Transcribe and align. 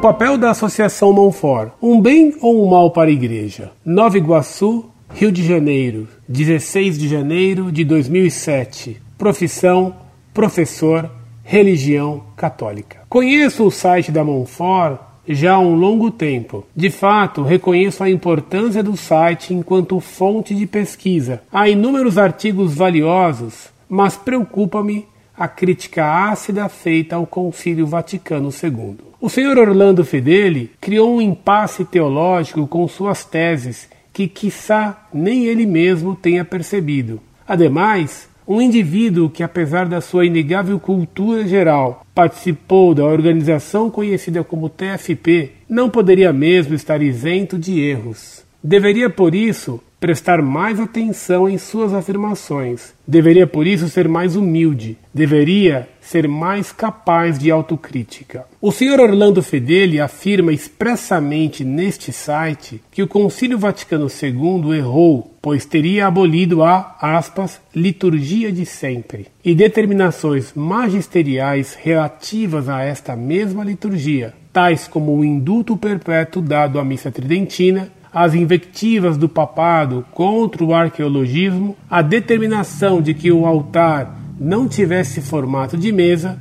papel 0.00 0.38
da 0.38 0.50
Associação 0.50 1.12
Monfort: 1.12 1.72
um 1.80 2.00
bem 2.00 2.34
ou 2.40 2.64
um 2.64 2.70
mal 2.70 2.90
para 2.90 3.10
a 3.10 3.12
Igreja? 3.12 3.70
Nova 3.84 4.16
Iguaçu, 4.16 4.86
Rio 5.12 5.30
de 5.30 5.46
Janeiro, 5.46 6.08
16 6.26 6.98
de 6.98 7.06
janeiro 7.06 7.70
de 7.70 7.84
2007. 7.84 9.00
Profissão: 9.18 9.94
professor, 10.32 11.10
religião 11.44 12.22
católica. 12.34 13.00
Conheço 13.10 13.66
o 13.66 13.70
site 13.70 14.10
da 14.10 14.24
Monfort 14.24 14.98
já 15.28 15.54
há 15.54 15.60
um 15.60 15.74
longo 15.74 16.10
tempo. 16.10 16.66
De 16.74 16.88
fato, 16.88 17.42
reconheço 17.42 18.02
a 18.02 18.10
importância 18.10 18.82
do 18.82 18.96
site 18.96 19.52
enquanto 19.52 20.00
fonte 20.00 20.54
de 20.54 20.66
pesquisa. 20.66 21.42
Há 21.52 21.68
inúmeros 21.68 22.16
artigos 22.16 22.74
valiosos, 22.74 23.68
mas 23.86 24.16
preocupa-me 24.16 25.06
a 25.40 25.48
crítica 25.48 26.04
ácida 26.04 26.68
feita 26.68 27.16
ao 27.16 27.26
Concílio 27.26 27.86
Vaticano 27.86 28.50
II. 28.50 28.98
O 29.18 29.30
senhor 29.30 29.56
Orlando 29.56 30.04
Fedeli 30.04 30.70
criou 30.78 31.16
um 31.16 31.20
impasse 31.22 31.82
teológico 31.82 32.66
com 32.66 32.86
suas 32.86 33.24
teses 33.24 33.88
que, 34.12 34.28
quiçá, 34.28 35.08
nem 35.10 35.46
ele 35.46 35.64
mesmo 35.64 36.14
tenha 36.14 36.44
percebido. 36.44 37.22
Ademais, 37.48 38.28
um 38.46 38.60
indivíduo 38.60 39.30
que, 39.30 39.42
apesar 39.42 39.88
da 39.88 40.02
sua 40.02 40.26
inegável 40.26 40.78
cultura 40.78 41.48
geral, 41.48 42.04
participou 42.14 42.94
da 42.94 43.06
organização 43.06 43.88
conhecida 43.88 44.44
como 44.44 44.68
TFP, 44.68 45.52
não 45.66 45.88
poderia 45.88 46.34
mesmo 46.34 46.74
estar 46.74 47.00
isento 47.00 47.58
de 47.58 47.80
erros. 47.80 48.44
Deveria, 48.62 49.08
por 49.08 49.34
isso, 49.34 49.80
prestar 50.00 50.40
mais 50.40 50.80
atenção 50.80 51.46
em 51.46 51.58
suas 51.58 51.92
afirmações. 51.92 52.94
Deveria, 53.06 53.46
por 53.46 53.66
isso, 53.66 53.88
ser 53.88 54.08
mais 54.08 54.34
humilde. 54.34 54.96
Deveria 55.12 55.88
ser 56.00 56.26
mais 56.26 56.72
capaz 56.72 57.38
de 57.38 57.50
autocrítica. 57.50 58.46
O 58.60 58.72
Sr. 58.72 58.98
Orlando 58.98 59.42
Fedeli 59.42 60.00
afirma 60.00 60.52
expressamente 60.52 61.64
neste 61.64 62.12
site 62.12 62.82
que 62.90 63.02
o 63.02 63.08
Concílio 63.08 63.58
Vaticano 63.58 64.06
II 64.06 64.76
errou, 64.76 65.36
pois 65.42 65.66
teria 65.66 66.06
abolido 66.06 66.62
a, 66.62 66.96
aspas, 67.00 67.60
liturgia 67.74 68.50
de 68.50 68.64
sempre 68.64 69.26
e 69.44 69.54
determinações 69.54 70.52
magisteriais 70.54 71.74
relativas 71.74 72.68
a 72.68 72.82
esta 72.82 73.14
mesma 73.14 73.64
liturgia, 73.64 74.34
tais 74.52 74.88
como 74.88 75.16
o 75.16 75.24
indulto 75.24 75.76
perpétuo 75.76 76.42
dado 76.42 76.78
à 76.78 76.84
missa 76.84 77.10
tridentina, 77.10 77.90
as 78.12 78.34
invectivas 78.34 79.16
do 79.16 79.28
papado 79.28 80.04
contra 80.12 80.64
o 80.64 80.74
arqueologismo, 80.74 81.76
a 81.88 82.02
determinação 82.02 83.00
de 83.00 83.14
que 83.14 83.30
o 83.30 83.46
altar 83.46 84.18
não 84.38 84.66
tivesse 84.66 85.20
formato 85.20 85.76
de 85.76 85.92
mesa, 85.92 86.38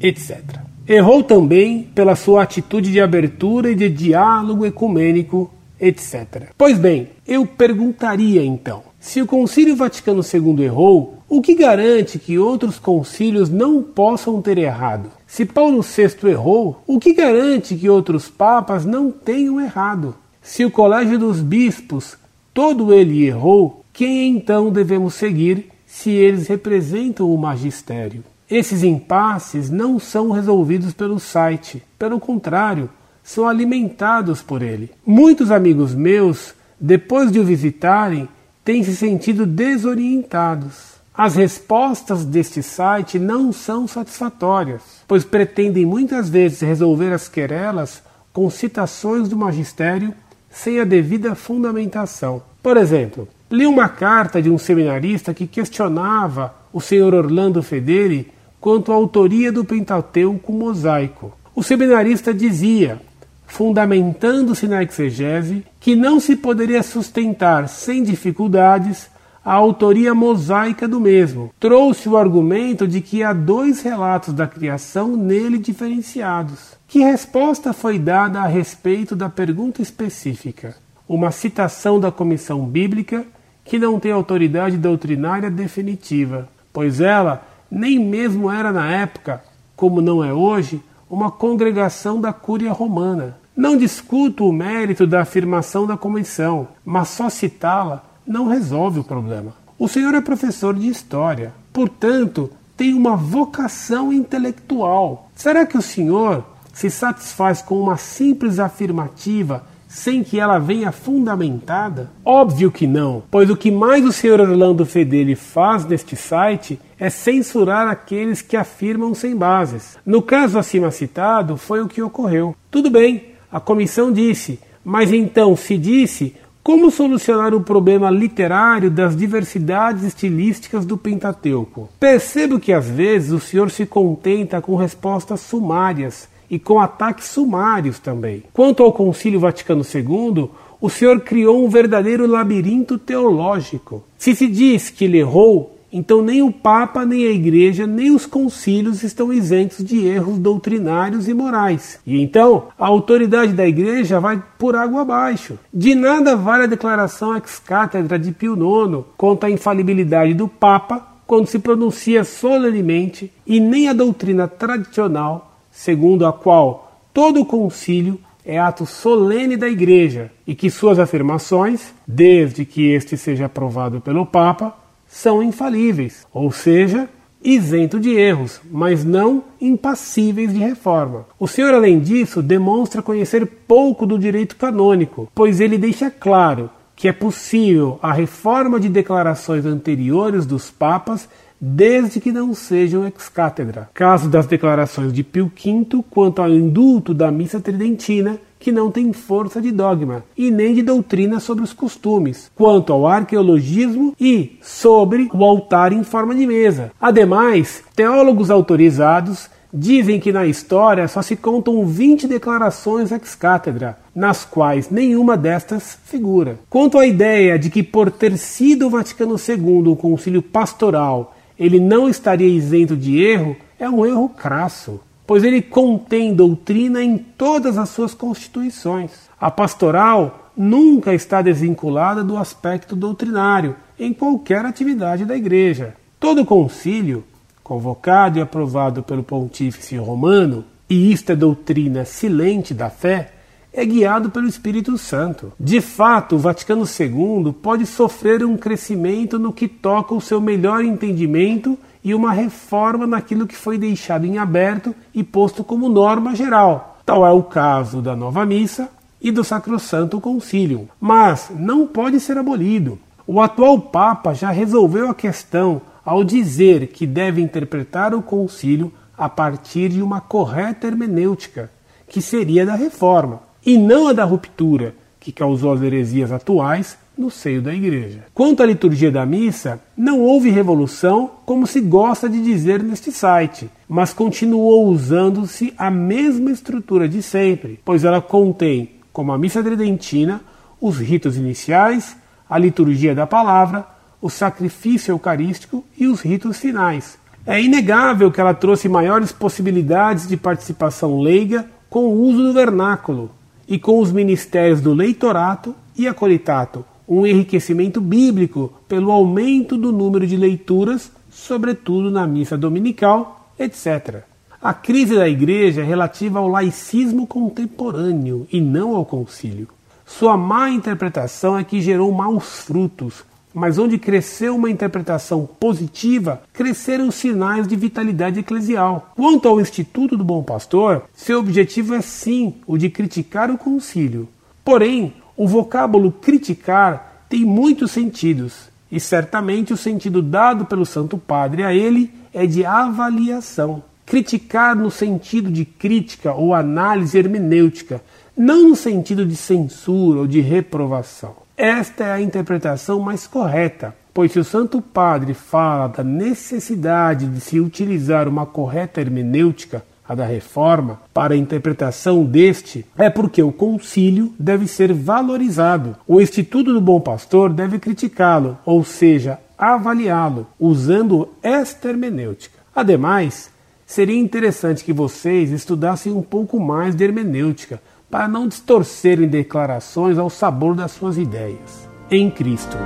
etc. 0.00 0.42
Errou 0.86 1.22
também 1.22 1.84
pela 1.94 2.14
sua 2.14 2.42
atitude 2.42 2.92
de 2.92 3.00
abertura 3.00 3.70
e 3.70 3.74
de 3.74 3.88
diálogo 3.88 4.66
ecumênico, 4.66 5.52
etc. 5.80 6.50
Pois 6.56 6.78
bem, 6.78 7.08
eu 7.26 7.46
perguntaria 7.46 8.44
então: 8.44 8.82
se 8.98 9.22
o 9.22 9.26
Concílio 9.26 9.76
Vaticano 9.76 10.22
II 10.22 10.64
errou, 10.64 11.18
o 11.28 11.42
que 11.42 11.54
garante 11.54 12.18
que 12.18 12.38
outros 12.38 12.78
concílios 12.78 13.50
não 13.50 13.82
possam 13.82 14.40
ter 14.40 14.58
errado? 14.58 15.10
Se 15.26 15.44
Paulo 15.44 15.82
VI 15.82 16.30
errou, 16.30 16.82
o 16.86 17.00
que 17.00 17.12
garante 17.12 17.74
que 17.74 17.90
outros 17.90 18.28
papas 18.28 18.84
não 18.84 19.10
tenham 19.10 19.60
errado? 19.60 20.14
Se 20.46 20.64
o 20.64 20.70
colégio 20.70 21.18
dos 21.18 21.40
bispos 21.40 22.16
todo 22.54 22.94
ele 22.94 23.26
errou, 23.26 23.84
quem 23.92 24.28
então 24.28 24.70
devemos 24.70 25.14
seguir 25.14 25.72
se 25.84 26.10
eles 26.10 26.46
representam 26.46 27.28
o 27.28 27.36
magistério? 27.36 28.22
Esses 28.48 28.84
impasses 28.84 29.70
não 29.70 29.98
são 29.98 30.30
resolvidos 30.30 30.94
pelo 30.94 31.18
site, 31.18 31.82
pelo 31.98 32.20
contrário, 32.20 32.88
são 33.24 33.48
alimentados 33.48 34.40
por 34.40 34.62
ele. 34.62 34.92
Muitos 35.04 35.50
amigos 35.50 35.96
meus, 35.96 36.54
depois 36.80 37.32
de 37.32 37.40
o 37.40 37.44
visitarem, 37.44 38.28
têm 38.64 38.84
se 38.84 38.94
sentido 38.94 39.44
desorientados. 39.44 40.94
As 41.12 41.34
respostas 41.34 42.24
deste 42.24 42.62
site 42.62 43.18
não 43.18 43.52
são 43.52 43.88
satisfatórias, 43.88 44.82
pois 45.08 45.24
pretendem 45.24 45.84
muitas 45.84 46.28
vezes 46.28 46.60
resolver 46.60 47.12
as 47.12 47.28
querelas 47.28 48.00
com 48.32 48.48
citações 48.48 49.28
do 49.28 49.36
magistério 49.36 50.14
sem 50.56 50.80
a 50.80 50.84
devida 50.84 51.34
fundamentação. 51.34 52.42
Por 52.62 52.78
exemplo, 52.78 53.28
li 53.50 53.66
uma 53.66 53.88
carta 53.88 54.40
de 54.40 54.48
um 54.48 54.56
seminarista 54.56 55.34
que 55.34 55.46
questionava 55.46 56.54
o 56.72 56.80
senhor 56.80 57.14
Orlando 57.14 57.62
Fedeli 57.62 58.32
quanto 58.58 58.90
à 58.90 58.94
autoria 58.94 59.52
do 59.52 59.64
Pentateuco 59.64 60.52
mosaico. 60.52 61.36
O 61.54 61.62
seminarista 61.62 62.32
dizia, 62.32 62.98
fundamentando-se 63.46 64.66
na 64.66 64.82
exegese, 64.82 65.62
que 65.78 65.94
não 65.94 66.18
se 66.18 66.34
poderia 66.34 66.82
sustentar 66.82 67.68
sem 67.68 68.02
dificuldades 68.02 69.10
a 69.46 69.54
autoria 69.54 70.12
mosaica 70.12 70.88
do 70.88 70.98
mesmo. 70.98 71.52
Trouxe 71.60 72.08
o 72.08 72.16
argumento 72.16 72.84
de 72.88 73.00
que 73.00 73.22
há 73.22 73.32
dois 73.32 73.80
relatos 73.80 74.34
da 74.34 74.44
criação 74.44 75.16
nele 75.16 75.56
diferenciados. 75.56 76.76
Que 76.88 76.98
resposta 76.98 77.72
foi 77.72 77.96
dada 77.96 78.40
a 78.40 78.48
respeito 78.48 79.14
da 79.14 79.28
pergunta 79.28 79.80
específica? 79.80 80.74
Uma 81.08 81.30
citação 81.30 82.00
da 82.00 82.10
comissão 82.10 82.66
bíblica 82.66 83.24
que 83.64 83.78
não 83.78 84.00
tem 84.00 84.10
autoridade 84.10 84.76
doutrinária 84.76 85.48
definitiva, 85.48 86.48
pois 86.72 87.00
ela 87.00 87.46
nem 87.70 88.00
mesmo 88.00 88.50
era 88.50 88.72
na 88.72 88.90
época, 88.90 89.44
como 89.76 90.00
não 90.00 90.24
é 90.24 90.34
hoje, 90.34 90.82
uma 91.08 91.30
congregação 91.30 92.20
da 92.20 92.32
Cúria 92.32 92.72
Romana. 92.72 93.38
Não 93.56 93.76
discuto 93.76 94.44
o 94.44 94.52
mérito 94.52 95.06
da 95.06 95.20
afirmação 95.20 95.86
da 95.86 95.96
comissão, 95.96 96.66
mas 96.84 97.10
só 97.10 97.30
citá-la 97.30 98.02
não 98.26 98.48
resolve 98.48 99.00
o 99.00 99.04
problema. 99.04 99.54
O 99.78 99.88
senhor 99.88 100.14
é 100.14 100.20
professor 100.20 100.74
de 100.74 100.88
história, 100.88 101.52
portanto, 101.72 102.50
tem 102.76 102.92
uma 102.94 103.16
vocação 103.16 104.12
intelectual. 104.12 105.30
Será 105.34 105.64
que 105.64 105.78
o 105.78 105.82
senhor 105.82 106.44
se 106.72 106.90
satisfaz 106.90 107.62
com 107.62 107.80
uma 107.80 107.96
simples 107.96 108.58
afirmativa 108.58 109.64
sem 109.88 110.22
que 110.22 110.38
ela 110.38 110.58
venha 110.58 110.92
fundamentada? 110.92 112.10
Óbvio 112.24 112.70
que 112.70 112.86
não, 112.86 113.22
pois 113.30 113.48
o 113.48 113.56
que 113.56 113.70
mais 113.70 114.04
o 114.04 114.12
senhor 114.12 114.40
Orlando 114.40 114.84
Fedeli 114.84 115.34
faz 115.34 115.84
neste 115.84 116.16
site 116.16 116.78
é 116.98 117.08
censurar 117.08 117.88
aqueles 117.88 118.42
que 118.42 118.56
afirmam 118.56 119.14
sem 119.14 119.34
bases. 119.34 119.96
No 120.04 120.20
caso 120.20 120.58
acima 120.58 120.90
citado, 120.90 121.56
foi 121.56 121.80
o 121.80 121.88
que 121.88 122.02
ocorreu. 122.02 122.54
Tudo 122.70 122.90
bem, 122.90 123.32
a 123.50 123.60
comissão 123.60 124.12
disse, 124.12 124.58
mas 124.84 125.12
então 125.12 125.56
se 125.56 125.78
disse, 125.78 126.34
como 126.66 126.90
solucionar 126.90 127.54
o 127.54 127.60
problema 127.60 128.10
literário 128.10 128.90
das 128.90 129.16
diversidades 129.16 130.02
estilísticas 130.02 130.84
do 130.84 130.98
Pentateuco? 130.98 131.88
Percebo 132.00 132.58
que 132.58 132.72
às 132.72 132.88
vezes 132.90 133.30
o 133.30 133.38
senhor 133.38 133.70
se 133.70 133.86
contenta 133.86 134.60
com 134.60 134.74
respostas 134.74 135.38
sumárias 135.38 136.28
e 136.50 136.58
com 136.58 136.80
ataques 136.80 137.28
sumários 137.28 138.00
também. 138.00 138.42
Quanto 138.52 138.82
ao 138.82 138.92
Concílio 138.92 139.38
Vaticano 139.38 139.84
II, 139.84 140.50
o 140.80 140.90
senhor 140.90 141.20
criou 141.20 141.64
um 141.64 141.68
verdadeiro 141.68 142.26
labirinto 142.26 142.98
teológico. 142.98 144.02
Se 144.18 144.34
se 144.34 144.48
diz 144.48 144.90
que 144.90 145.04
ele 145.04 145.18
errou, 145.18 145.75
então 145.92 146.22
nem 146.22 146.42
o 146.42 146.52
Papa, 146.52 147.04
nem 147.04 147.26
a 147.26 147.30
Igreja, 147.30 147.86
nem 147.86 148.14
os 148.14 148.26
concílios 148.26 149.02
estão 149.02 149.32
isentos 149.32 149.84
de 149.84 150.06
erros 150.06 150.38
doutrinários 150.38 151.28
e 151.28 151.34
morais. 151.34 151.98
E 152.06 152.20
então 152.20 152.68
a 152.78 152.86
autoridade 152.86 153.52
da 153.52 153.66
Igreja 153.66 154.20
vai 154.20 154.42
por 154.58 154.76
água 154.76 155.02
abaixo. 155.02 155.58
De 155.72 155.94
nada 155.94 156.36
vale 156.36 156.64
a 156.64 156.68
declaração 156.68 157.36
ex 157.36 157.58
cátedra 157.58 158.18
de 158.18 158.32
Pio 158.32 158.54
IX 158.54 159.04
quanto 159.16 159.44
à 159.44 159.50
infalibilidade 159.50 160.34
do 160.34 160.48
Papa 160.48 161.16
quando 161.26 161.48
se 161.48 161.58
pronuncia 161.58 162.22
solenemente, 162.22 163.32
e 163.44 163.58
nem 163.58 163.88
a 163.88 163.92
doutrina 163.92 164.46
tradicional, 164.46 165.58
segundo 165.70 166.24
a 166.24 166.32
qual 166.32 167.00
todo 167.12 167.44
concílio 167.44 168.18
é 168.44 168.58
ato 168.58 168.86
solene 168.86 169.56
da 169.56 169.68
Igreja 169.68 170.30
e 170.46 170.54
que 170.54 170.70
suas 170.70 171.00
afirmações, 171.00 171.92
desde 172.06 172.64
que 172.64 172.92
este 172.92 173.16
seja 173.16 173.46
aprovado 173.46 174.00
pelo 174.00 174.24
Papa, 174.24 174.72
são 175.16 175.42
infalíveis, 175.42 176.26
ou 176.30 176.52
seja, 176.52 177.08
isento 177.42 177.98
de 177.98 178.10
erros, 178.10 178.60
mas 178.70 179.02
não 179.02 179.44
impassíveis 179.58 180.52
de 180.52 180.58
reforma. 180.58 181.24
O 181.40 181.48
senhor, 181.48 181.72
além 181.72 182.00
disso, 182.00 182.42
demonstra 182.42 183.00
conhecer 183.00 183.46
pouco 183.66 184.04
do 184.04 184.18
direito 184.18 184.56
canônico, 184.56 185.26
pois 185.34 185.58
ele 185.58 185.78
deixa 185.78 186.10
claro 186.10 186.68
que 186.94 187.08
é 187.08 187.14
possível 187.14 187.98
a 188.02 188.12
reforma 188.12 188.78
de 188.78 188.90
declarações 188.90 189.64
anteriores 189.64 190.44
dos 190.44 190.70
papas 190.70 191.26
desde 191.58 192.20
que 192.20 192.30
não 192.30 192.52
sejam 192.52 193.06
ex-cátedra. 193.06 193.88
Caso 193.94 194.28
das 194.28 194.46
declarações 194.46 195.14
de 195.14 195.22
Pio 195.22 195.46
V 195.46 196.04
quanto 196.10 196.42
ao 196.42 196.50
indulto 196.50 197.14
da 197.14 197.30
missa 197.30 197.58
tridentina 197.58 198.38
que 198.58 198.72
não 198.72 198.90
tem 198.90 199.12
força 199.12 199.60
de 199.60 199.70
dogma 199.70 200.24
e 200.36 200.50
nem 200.50 200.74
de 200.74 200.82
doutrina 200.82 201.40
sobre 201.40 201.64
os 201.64 201.72
costumes, 201.72 202.50
quanto 202.54 202.92
ao 202.92 203.06
arqueologismo 203.06 204.14
e 204.18 204.58
sobre 204.62 205.28
o 205.32 205.44
altar 205.44 205.92
em 205.92 206.02
forma 206.02 206.34
de 206.34 206.46
mesa. 206.46 206.92
Ademais, 207.00 207.82
teólogos 207.94 208.50
autorizados 208.50 209.48
Dizem 209.78 210.18
que 210.18 210.32
na 210.32 210.46
história 210.46 211.06
só 211.06 211.20
se 211.20 211.36
contam 211.36 211.84
20 211.84 212.26
declarações 212.26 213.12
ex-cátedra, 213.12 213.98
nas 214.14 214.42
quais 214.42 214.88
nenhuma 214.88 215.36
destas 215.36 215.98
figura. 216.04 216.58
Quanto 216.70 216.98
à 216.98 217.06
ideia 217.06 217.58
de 217.58 217.68
que, 217.68 217.82
por 217.82 218.10
ter 218.10 218.38
sido 218.38 218.86
o 218.86 218.90
Vaticano 218.90 219.36
II 219.36 219.88
o 219.88 219.96
concílio 219.96 220.40
pastoral, 220.40 221.34
ele 221.58 221.78
não 221.78 222.08
estaria 222.08 222.48
isento 222.48 222.96
de 222.96 223.20
erro, 223.20 223.54
é 223.78 223.88
um 223.88 224.06
erro 224.06 224.30
crasso, 224.30 225.00
pois 225.26 225.42
ele 225.42 225.60
contém 225.60 226.34
doutrina 226.34 227.02
em 227.02 227.18
todas 227.18 227.76
as 227.76 227.88
suas 227.88 228.14
constituições. 228.14 229.10
A 229.40 229.50
pastoral 229.50 230.50
nunca 230.56 231.12
está 231.12 231.42
desvinculada 231.42 232.22
do 232.22 232.36
aspecto 232.36 232.94
doutrinário 232.94 233.76
em 233.98 234.12
qualquer 234.12 234.64
atividade 234.64 235.24
da 235.24 235.36
Igreja. 235.36 235.94
Todo 236.18 236.44
concílio 236.44 237.24
convocado 237.66 238.38
e 238.38 238.42
aprovado 238.42 239.02
pelo 239.02 239.24
Pontífice 239.24 239.96
Romano, 239.96 240.64
e 240.88 241.10
isto 241.10 241.32
é 241.32 241.36
doutrina 241.36 242.04
silente 242.04 242.72
da 242.72 242.88
fé, 242.88 243.32
é 243.76 243.84
guiado 243.84 244.30
pelo 244.30 244.48
Espírito 244.48 244.96
Santo. 244.96 245.52
De 245.60 245.82
fato, 245.82 246.36
o 246.36 246.38
Vaticano 246.38 246.84
II 246.84 247.52
pode 247.52 247.84
sofrer 247.84 248.42
um 248.42 248.56
crescimento 248.56 249.38
no 249.38 249.52
que 249.52 249.68
toca 249.68 250.14
o 250.14 250.20
seu 250.20 250.40
melhor 250.40 250.82
entendimento 250.82 251.78
e 252.02 252.14
uma 252.14 252.32
reforma 252.32 253.06
naquilo 253.06 253.46
que 253.46 253.54
foi 253.54 253.76
deixado 253.76 254.24
em 254.24 254.38
aberto 254.38 254.94
e 255.14 255.22
posto 255.22 255.62
como 255.62 255.90
norma 255.90 256.34
geral. 256.34 256.98
Tal 257.04 257.26
é 257.26 257.30
o 257.30 257.42
caso 257.42 258.00
da 258.00 258.16
nova 258.16 258.46
missa 258.46 258.88
e 259.20 259.30
do 259.30 259.44
Sacrosanto 259.44 260.20
Concilium. 260.22 260.88
Mas 260.98 261.50
não 261.54 261.86
pode 261.86 262.18
ser 262.18 262.38
abolido. 262.38 262.98
O 263.26 263.42
atual 263.42 263.78
Papa 263.78 264.32
já 264.32 264.50
resolveu 264.50 265.10
a 265.10 265.14
questão 265.14 265.82
ao 266.02 266.24
dizer 266.24 266.86
que 266.86 267.06
deve 267.06 267.42
interpretar 267.42 268.14
o 268.14 268.22
concílio 268.22 268.90
a 269.18 269.28
partir 269.28 269.90
de 269.90 270.00
uma 270.00 270.20
correta 270.20 270.86
hermenêutica, 270.86 271.70
que 272.08 272.22
seria 272.22 272.64
da 272.64 272.76
reforma, 272.76 273.40
e 273.66 273.76
não 273.76 274.06
a 274.06 274.12
da 274.12 274.22
ruptura, 274.22 274.94
que 275.18 275.32
causou 275.32 275.72
as 275.72 275.82
heresias 275.82 276.30
atuais 276.30 276.96
no 277.18 277.32
seio 277.32 277.60
da 277.60 277.74
igreja. 277.74 278.26
Quanto 278.32 278.62
à 278.62 278.66
liturgia 278.66 279.10
da 279.10 279.26
missa, 279.26 279.80
não 279.96 280.20
houve 280.20 280.50
revolução, 280.50 281.32
como 281.44 281.66
se 281.66 281.80
gosta 281.80 282.28
de 282.28 282.40
dizer 282.40 282.80
neste 282.80 283.10
site, 283.10 283.68
mas 283.88 284.14
continuou 284.14 284.86
usando-se 284.86 285.74
a 285.76 285.90
mesma 285.90 286.52
estrutura 286.52 287.08
de 287.08 287.20
sempre, 287.22 287.80
pois 287.84 288.04
ela 288.04 288.20
contém, 288.20 288.90
como 289.12 289.32
a 289.32 289.38
missa 289.38 289.60
tridentina, 289.64 290.40
os 290.80 290.98
ritos 290.98 291.36
iniciais, 291.36 292.16
a 292.48 292.56
liturgia 292.58 293.16
da 293.16 293.26
palavra, 293.26 293.84
o 294.22 294.30
sacrifício 294.30 295.10
eucarístico 295.10 295.84
e 295.98 296.06
os 296.06 296.20
ritos 296.20 296.58
finais. 296.58 297.18
É 297.44 297.60
inegável 297.60 298.30
que 298.30 298.40
ela 298.40 298.54
trouxe 298.54 298.88
maiores 298.88 299.32
possibilidades 299.32 300.28
de 300.28 300.36
participação 300.36 301.20
leiga 301.20 301.66
com 301.90 302.04
o 302.04 302.22
uso 302.22 302.42
do 302.42 302.52
vernáculo 302.52 303.30
e 303.68 303.78
com 303.78 303.98
os 303.98 304.12
ministérios 304.12 304.80
do 304.80 304.92
leitorato 304.92 305.74
e 305.96 306.06
acolitato, 306.06 306.84
um 307.08 307.26
enriquecimento 307.26 308.00
bíblico 308.00 308.72
pelo 308.88 309.10
aumento 309.10 309.76
do 309.76 309.92
número 309.92 310.26
de 310.26 310.36
leituras, 310.36 311.10
sobretudo 311.30 312.10
na 312.10 312.26
missa 312.26 312.56
dominical, 312.56 313.50
etc. 313.58 314.22
A 314.60 314.74
crise 314.74 315.14
da 315.14 315.28
igreja 315.28 315.82
é 315.82 315.84
relativa 315.84 316.38
ao 316.38 316.48
laicismo 316.48 317.26
contemporâneo 317.26 318.46
e 318.52 318.60
não 318.60 318.96
ao 318.96 319.04
concílio. 319.04 319.68
Sua 320.04 320.36
má 320.36 320.70
interpretação 320.70 321.58
é 321.58 321.64
que 321.64 321.80
gerou 321.80 322.10
maus 322.12 322.62
frutos, 322.62 323.24
mas 323.56 323.78
onde 323.78 323.96
cresceu 323.96 324.54
uma 324.54 324.68
interpretação 324.68 325.48
positiva, 325.58 326.42
cresceram 326.52 327.10
sinais 327.10 327.66
de 327.66 327.74
vitalidade 327.74 328.40
eclesial. 328.40 329.12
Quanto 329.16 329.48
ao 329.48 329.58
Instituto 329.58 330.14
do 330.14 330.22
Bom 330.22 330.42
Pastor, 330.42 331.04
seu 331.14 331.38
objetivo 331.38 331.94
é 331.94 332.02
sim 332.02 332.56
o 332.66 332.76
de 332.76 332.90
criticar 332.90 333.50
o 333.50 333.56
concílio. 333.56 334.28
Porém, 334.62 335.14
o 335.34 335.48
vocábulo 335.48 336.12
criticar 336.12 337.24
tem 337.30 337.46
muitos 337.46 337.92
sentidos, 337.92 338.68
e 338.92 339.00
certamente 339.00 339.72
o 339.72 339.76
sentido 339.76 340.20
dado 340.20 340.66
pelo 340.66 340.84
Santo 340.84 341.16
Padre 341.16 341.64
a 341.64 341.72
ele 341.72 342.10
é 342.34 342.44
de 342.44 342.62
avaliação. 342.62 343.82
Criticar 344.04 344.76
no 344.76 344.90
sentido 344.90 345.50
de 345.50 345.64
crítica 345.64 346.34
ou 346.34 346.52
análise 346.52 347.16
hermenêutica, 347.16 348.02
não 348.36 348.68
no 348.68 348.76
sentido 348.76 349.24
de 349.24 349.34
censura 349.34 350.20
ou 350.20 350.26
de 350.26 350.40
reprovação. 350.42 351.45
Esta 351.56 352.04
é 352.04 352.12
a 352.12 352.20
interpretação 352.20 353.00
mais 353.00 353.26
correta, 353.26 353.96
pois 354.12 354.30
se 354.30 354.38
o 354.38 354.44
Santo 354.44 354.82
Padre 354.82 355.32
fala 355.32 355.88
da 355.88 356.04
necessidade 356.04 357.26
de 357.26 357.40
se 357.40 357.58
utilizar 357.58 358.28
uma 358.28 358.44
correta 358.44 359.00
hermenêutica, 359.00 359.82
a 360.06 360.14
da 360.14 360.26
reforma, 360.26 361.00
para 361.14 361.32
a 361.32 361.36
interpretação 361.36 362.24
deste, 362.24 362.84
é 362.98 363.08
porque 363.08 363.42
o 363.42 363.50
concílio 363.50 364.34
deve 364.38 364.68
ser 364.68 364.92
valorizado. 364.92 365.96
O 366.06 366.20
Instituto 366.20 366.74
do 366.74 366.80
Bom 366.80 367.00
Pastor 367.00 367.50
deve 367.50 367.78
criticá-lo, 367.78 368.58
ou 368.64 368.84
seja, 368.84 369.38
avaliá-lo, 369.56 370.46
usando 370.60 371.30
esta 371.42 371.88
hermenêutica. 371.88 372.58
Ademais, 372.74 373.50
seria 373.86 374.18
interessante 374.18 374.84
que 374.84 374.92
vocês 374.92 375.50
estudassem 375.50 376.12
um 376.12 376.22
pouco 376.22 376.60
mais 376.60 376.94
de 376.94 377.02
hermenêutica, 377.02 377.80
para 378.10 378.28
não 378.28 378.46
distorcerem 378.48 379.28
declarações 379.28 380.18
ao 380.18 380.30
sabor 380.30 380.74
das 380.74 380.92
suas 380.92 381.18
ideias. 381.18 381.88
Em 382.10 382.30
Cristo. 382.30 382.76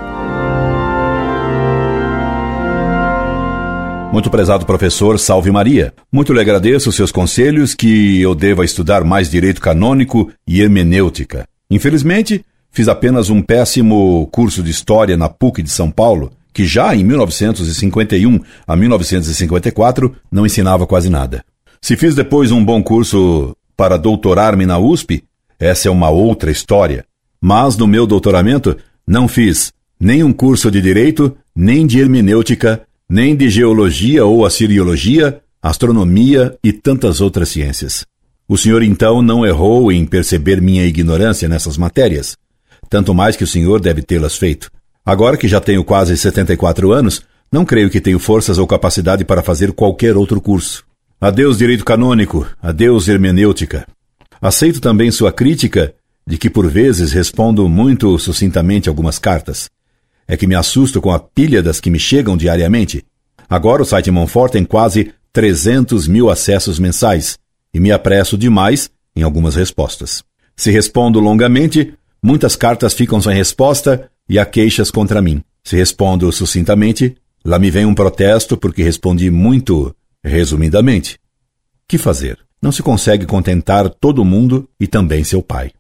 Muito 4.13 4.29
prezado 4.29 4.67
professor, 4.67 5.19
salve 5.21 5.53
Maria. 5.53 5.95
Muito 6.11 6.33
lhe 6.33 6.41
agradeço 6.41 6.91
seus 6.91 7.13
conselhos 7.13 7.75
que 7.75 8.21
eu 8.21 8.35
deva 8.35 8.65
estudar 8.65 9.05
mais 9.05 9.31
direito 9.31 9.61
canônico 9.61 10.33
e 10.47 10.61
hermenêutica. 10.61 11.47
Infelizmente, 11.71 12.45
fiz 12.73 12.89
apenas 12.89 13.31
um 13.31 13.41
péssimo 13.41 14.27
curso 14.33 14.65
de 14.65 14.71
história 14.71 15.17
na 15.17 15.29
PUC 15.29 15.63
de 15.63 15.71
São 15.71 15.93
Paulo, 15.93 16.33
que 16.53 16.65
já 16.65 16.95
em 16.97 17.05
1951 17.05 18.41
a 18.67 18.75
1954 18.75 20.17
não 20.31 20.45
ensinava 20.45 20.89
quase 20.89 21.09
nada. 21.09 21.45
Se 21.81 21.97
fiz 21.97 22.15
depois 22.15 22.51
um 22.51 22.65
bom 22.65 22.83
curso 22.83 23.57
para 23.81 23.97
doutorar-me 23.97 24.67
na 24.67 24.79
USP, 24.79 25.25
essa 25.59 25.89
é 25.89 25.91
uma 25.91 26.11
outra 26.11 26.51
história. 26.51 27.03
Mas 27.41 27.79
no 27.79 27.87
meu 27.87 28.07
doutoramento 28.07 28.77
não 29.07 29.27
fiz 29.27 29.73
nem 29.99 30.23
um 30.23 30.35
curso 30.35 30.71
de 30.71 30.83
direito, 30.83 31.35
nem 31.57 31.87
de 31.87 31.99
hermenêutica, 31.99 32.83
nem 33.09 33.35
de 33.35 33.49
geologia 33.49 34.27
ou 34.27 34.45
assiriologia, 34.45 35.41
astronomia 35.63 36.59
e 36.63 36.75
tantas 36.75 37.23
outras 37.23 37.49
ciências. 37.49 38.05
O 38.47 38.59
senhor 38.59 38.83
então 38.83 39.23
não 39.23 39.47
errou 39.47 39.91
em 39.91 40.05
perceber 40.05 40.61
minha 40.61 40.85
ignorância 40.85 41.49
nessas 41.49 41.79
matérias, 41.79 42.37
tanto 42.91 43.15
mais 43.15 43.35
que 43.35 43.45
o 43.45 43.47
senhor 43.47 43.81
deve 43.81 44.03
tê-las 44.03 44.37
feito. 44.37 44.71
Agora 45.07 45.39
que 45.39 45.49
já 45.49 45.59
tenho 45.59 45.83
quase 45.83 46.15
74 46.19 46.93
anos, 46.93 47.23
não 47.51 47.65
creio 47.65 47.89
que 47.89 47.99
tenho 47.99 48.19
forças 48.19 48.59
ou 48.59 48.67
capacidade 48.67 49.25
para 49.25 49.43
fazer 49.43 49.73
qualquer 49.73 50.19
outro 50.19 50.39
curso. 50.39 50.85
Adeus 51.23 51.59
direito 51.59 51.85
canônico, 51.85 52.47
adeus 52.63 53.07
hermenêutica. 53.07 53.87
Aceito 54.41 54.81
também 54.81 55.11
sua 55.11 55.31
crítica 55.31 55.93
de 56.27 56.39
que 56.39 56.49
por 56.49 56.67
vezes 56.67 57.13
respondo 57.13 57.69
muito 57.69 58.19
sucintamente 58.19 58.89
algumas 58.89 59.19
cartas. 59.19 59.69
É 60.27 60.35
que 60.35 60.47
me 60.47 60.55
assusto 60.55 60.99
com 60.99 61.11
a 61.11 61.19
pilha 61.19 61.63
das 61.63 61.79
que 61.79 61.91
me 61.91 61.99
chegam 61.99 62.39
diariamente. 62.39 63.05
Agora 63.51 63.83
o 63.83 63.85
site 63.85 64.11
Monfort 64.11 64.53
tem 64.53 64.65
quase 64.65 65.13
300 65.31 66.09
mil 66.09 66.31
acessos 66.31 66.79
mensais 66.79 67.39
e 67.75 67.79
me 67.79 67.93
apresso 67.93 68.39
demais 68.39 68.89
em 69.15 69.23
algumas 69.23 69.55
respostas. 69.57 70.25
Se 70.57 70.71
respondo 70.71 71.21
longamente, 71.21 71.93
muitas 72.23 72.57
cartas 72.57 72.95
ficam 72.95 73.21
sem 73.21 73.35
resposta 73.35 74.11
e 74.27 74.39
há 74.39 74.47
queixas 74.47 74.91
contra 74.91 75.21
mim. 75.21 75.43
Se 75.63 75.77
respondo 75.77 76.33
sucintamente, 76.33 77.15
lá 77.45 77.59
me 77.59 77.71
vem 77.71 77.85
um 77.85 77.95
protesto 77.95 78.57
porque 78.57 78.83
respondi 78.83 79.31
muito 79.31 79.95
Resumidamente, 80.25 81.19
que 81.89 81.97
fazer? 81.97 82.39
Não 82.61 82.71
se 82.71 82.83
consegue 82.83 83.25
contentar 83.25 83.89
todo 83.89 84.25
mundo 84.25 84.69
e 84.79 84.87
também 84.87 85.25
seu 85.25 85.43
pai. 85.43 85.73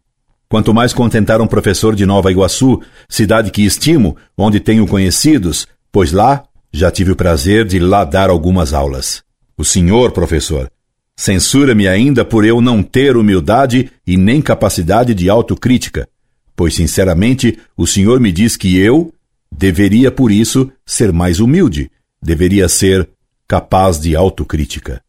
Quanto 0.48 0.72
mais 0.72 0.92
contentar 0.92 1.40
um 1.40 1.46
professor 1.46 1.94
de 1.94 2.06
Nova 2.06 2.32
Iguaçu, 2.32 2.80
cidade 3.08 3.50
que 3.50 3.62
estimo, 3.62 4.16
onde 4.36 4.58
tenho 4.58 4.86
conhecidos, 4.86 5.68
pois 5.92 6.10
lá 6.10 6.42
já 6.72 6.90
tive 6.90 7.12
o 7.12 7.16
prazer 7.16 7.66
de 7.66 7.78
lá 7.78 8.02
dar 8.02 8.30
algumas 8.30 8.72
aulas. 8.72 9.22
O 9.56 9.64
senhor, 9.64 10.10
professor, 10.10 10.70
censura-me 11.14 11.86
ainda 11.86 12.24
por 12.24 12.44
eu 12.44 12.60
não 12.60 12.82
ter 12.82 13.16
humildade 13.16 13.92
e 14.06 14.16
nem 14.16 14.40
capacidade 14.40 15.12
de 15.14 15.28
autocrítica, 15.28 16.08
pois 16.56 16.74
sinceramente 16.74 17.58
o 17.76 17.86
senhor 17.86 18.18
me 18.18 18.32
diz 18.32 18.56
que 18.56 18.78
eu 18.78 19.12
deveria 19.52 20.10
por 20.10 20.32
isso 20.32 20.72
ser 20.86 21.12
mais 21.12 21.40
humilde, 21.40 21.90
deveria 22.22 22.68
ser 22.68 23.08
capaz 23.50 23.98
de 23.98 24.14
autocrítica. 24.14 25.02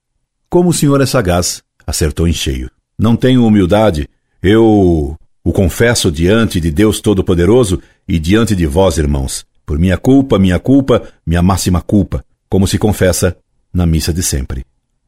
Como 0.49 0.69
o 0.69 0.73
senhor 0.73 0.99
é 0.99 1.05
sagaz, 1.05 1.61
acertou 1.85 2.27
em 2.27 2.33
cheio. 2.33 2.71
Não 2.97 3.15
tenho 3.15 3.45
humildade, 3.45 4.09
eu 4.41 5.15
o 5.43 5.51
confesso 5.53 6.11
diante 6.11 6.59
de 6.59 6.71
Deus 6.71 6.99
Todo-Poderoso 6.99 7.79
e 8.07 8.17
diante 8.17 8.55
de 8.55 8.65
vós, 8.65 8.97
irmãos, 8.97 9.45
por 9.63 9.77
minha 9.77 9.95
culpa, 9.95 10.39
minha 10.39 10.57
culpa, 10.57 11.03
minha 11.23 11.43
máxima 11.43 11.81
culpa, 11.81 12.25
como 12.49 12.65
se 12.65 12.79
confessa 12.79 13.37
na 13.71 13.85
missa 13.85 14.11
de 14.11 14.23
sempre. 14.23 14.65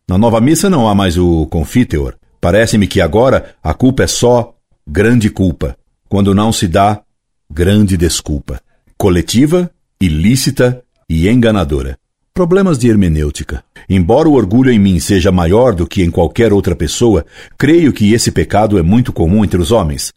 Na 0.08 0.16
nova 0.16 0.40
missa 0.40 0.70
não 0.70 0.88
há 0.88 0.94
mais 0.94 1.18
o 1.18 1.48
confiteor. 1.48 2.13
Parece-me 2.40 2.86
que 2.86 3.02
agora 3.02 3.56
a 3.63 3.74
culpa 3.74 4.04
é 4.04 4.08
só 4.08 4.54
grande 4.88 5.32
culpa, 5.32 5.75
quando 6.08 6.36
não 6.36 6.54
se 6.54 6.68
dá 6.68 7.02
grande 7.50 7.98
desculpa. 7.98 8.62
Coletiva, 8.96 9.72
ilícita 10.00 10.84
e 11.10 11.28
enganadora. 11.28 11.98
Problemas 12.36 12.80
de 12.80 12.90
hermenêutica. 12.90 13.63
Embora 13.88 14.28
o 14.28 14.34
orgulho 14.34 14.72
em 14.72 14.80
mim 14.80 15.00
seja 15.00 15.32
maior 15.32 15.75
do 15.75 15.86
que 15.86 16.02
em 16.02 16.10
qualquer 16.10 16.52
outra 16.52 16.75
pessoa, 16.75 17.24
creio 17.60 17.94
que 17.94 18.12
esse 18.12 18.32
pecado 18.32 18.80
é 18.80 18.82
muito 18.82 19.13
comum 19.13 19.46
entre 19.46 19.62
os 19.62 19.72
homens, 19.72 20.12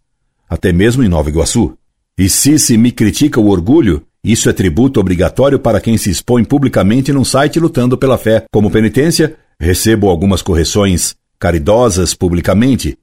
até 0.49 0.73
mesmo 0.73 1.05
em 1.05 1.09
Nova 1.09 1.29
Iguaçu. 1.29 1.77
E 2.17 2.27
se 2.31 2.59
se 2.59 2.79
me 2.79 2.91
critica 2.91 3.39
o 3.39 3.51
orgulho, 3.51 4.03
isso 4.25 4.49
é 4.49 4.55
tributo 4.55 4.99
obrigatório 4.99 5.59
para 5.59 5.79
quem 5.79 5.99
se 5.99 6.09
expõe 6.09 6.43
publicamente 6.43 7.13
num 7.13 7.23
site 7.23 7.61
lutando 7.61 7.99
pela 7.99 8.17
fé. 8.17 8.47
Como 8.51 8.71
penitência, 8.71 9.37
recebo 9.61 10.09
algumas 10.09 10.41
correções 10.41 11.15
caridosas 11.39 12.15
publicamente 12.15 12.97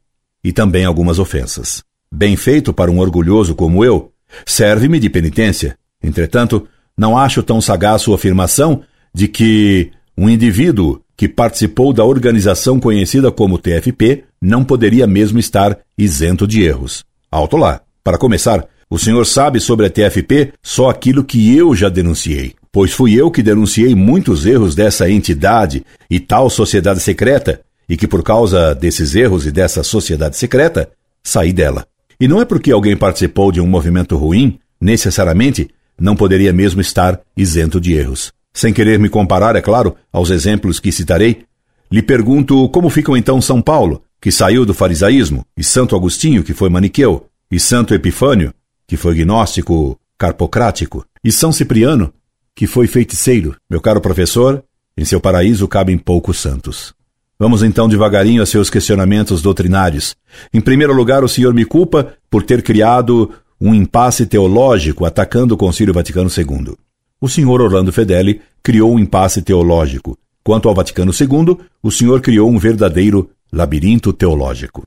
e 0.44 0.52
também 0.52 0.86
algumas 0.86 1.20
ofensas. 1.20 1.84
Bem 2.12 2.36
feito 2.36 2.74
para 2.74 2.90
um 2.90 2.98
orgulhoso 2.98 3.54
como 3.54 3.86
eu, 3.86 4.12
serve-me 4.44 5.00
de 5.00 5.08
penitência. 5.08 5.78
Entretanto, 6.02 6.68
não 6.98 7.16
acho 7.16 7.44
tão 7.44 7.62
sagaz 7.62 8.02
sua 8.02 8.16
afirmação 8.16 8.82
de 9.14 9.28
que 9.28 9.92
um 10.18 10.30
indivíduo 10.30 11.02
que 11.16 11.28
participou 11.28 11.94
da 11.94 12.04
organização 12.04 12.80
conhecida 12.80 13.32
como 13.32 13.58
TFP 13.58 14.24
não 14.42 14.64
poderia 14.64 15.08
mesmo 15.08 15.40
estar 15.40 15.78
isento 15.98 16.48
de 16.48 16.64
erros. 16.64 17.04
Alto 17.32 17.58
lá. 17.58 17.82
Para 18.04 18.18
começar, 18.18 18.68
o 18.90 19.00
senhor 19.00 19.26
sabe 19.26 19.60
sobre 19.60 19.86
a 19.86 19.90
TFP 19.90 20.54
só 20.62 20.90
aquilo 20.90 21.24
que 21.24 21.56
eu 21.56 21.74
já 21.74 21.88
denunciei, 21.90 22.54
pois 22.72 22.92
fui 22.92 23.14
eu 23.14 23.32
que 23.32 23.42
denunciei 23.42 23.96
muitos 23.96 24.46
erros 24.46 24.76
dessa 24.76 25.10
entidade 25.10 25.86
e 26.10 26.20
tal 26.20 26.50
sociedade 26.50 27.00
secreta, 27.00 27.62
e 27.88 27.96
que 27.96 28.08
por 28.08 28.24
causa 28.24 28.76
desses 28.76 29.16
erros 29.16 29.46
e 29.46 29.52
dessa 29.52 29.84
sociedade 29.84 30.36
secreta, 30.38 30.90
saí 31.24 31.54
dela. 31.54 31.88
E 32.20 32.28
não 32.28 32.42
é 32.42 32.46
porque 32.46 32.72
alguém 32.72 32.96
participou 32.96 33.52
de 33.52 33.62
um 33.62 33.68
movimento 33.68 34.16
ruim, 34.16 34.60
necessariamente, 34.80 35.70
não 36.00 36.16
poderia 36.16 36.52
mesmo 36.52 36.82
estar 36.82 37.20
isento 37.36 37.80
de 37.80 37.94
erros. 37.94 38.32
Sem 38.54 38.72
querer 38.72 39.00
me 39.00 39.10
comparar, 39.10 39.56
é 39.56 39.62
claro, 39.62 39.96
aos 40.12 40.30
exemplos 40.30 40.80
que 40.80 40.92
citarei, 40.92 41.44
lhe 41.92 42.04
pergunto 42.04 42.70
como 42.70 42.90
ficam 42.90 43.18
então 43.18 43.42
São 43.42 43.62
Paulo, 43.62 44.04
que 44.22 44.32
saiu 44.32 44.64
do 44.66 44.74
farisaísmo, 44.74 45.44
e 45.58 45.64
Santo 45.64 45.96
Agostinho, 45.96 46.44
que 46.44 46.54
foi 46.54 46.70
maniqueu, 46.70 47.26
e 47.52 47.60
Santo 47.60 47.96
Epifânio, 47.96 48.54
que 48.88 48.96
foi 48.96 49.16
gnóstico 49.16 50.00
carpocrático, 50.18 51.04
e 51.24 51.32
São 51.32 51.52
Cipriano, 51.52 52.14
que 52.56 52.68
foi 52.68 52.86
feiticeiro. 52.86 53.56
Meu 53.68 53.82
caro 53.82 54.00
professor, 54.00 54.64
em 54.96 55.04
seu 55.04 55.20
paraíso 55.20 55.68
cabem 55.68 55.98
poucos 55.98 56.40
santos. 56.40 56.94
Vamos 57.40 57.64
então 57.64 57.90
devagarinho 57.90 58.44
a 58.44 58.46
seus 58.46 58.70
questionamentos 58.70 59.42
doutrinários. 59.42 60.16
Em 60.54 60.62
primeiro 60.62 60.94
lugar, 60.94 61.24
o 61.24 61.28
senhor 61.28 61.54
me 61.54 61.66
culpa 61.66 62.14
por 62.30 62.44
ter 62.44 62.62
criado 62.62 63.32
um 63.60 63.74
impasse 63.74 64.28
teológico 64.28 65.06
atacando 65.06 65.56
o 65.56 65.58
Concílio 65.58 65.94
Vaticano 65.94 66.30
II 66.30 66.76
o 67.24 67.30
senhor 67.30 67.62
Orlando 67.62 67.90
Fedeli 67.94 68.42
criou 68.62 68.94
um 68.94 69.00
impasse 69.00 69.42
teológico. 69.42 70.18
Quanto 70.44 70.68
ao 70.68 70.76
Vaticano 70.76 71.14
II, 71.18 71.58
o 71.82 71.90
senhor 71.90 72.20
criou 72.20 72.50
um 72.50 72.60
verdadeiro 72.60 73.30
labirinto 73.50 74.12
teológico. 74.12 74.86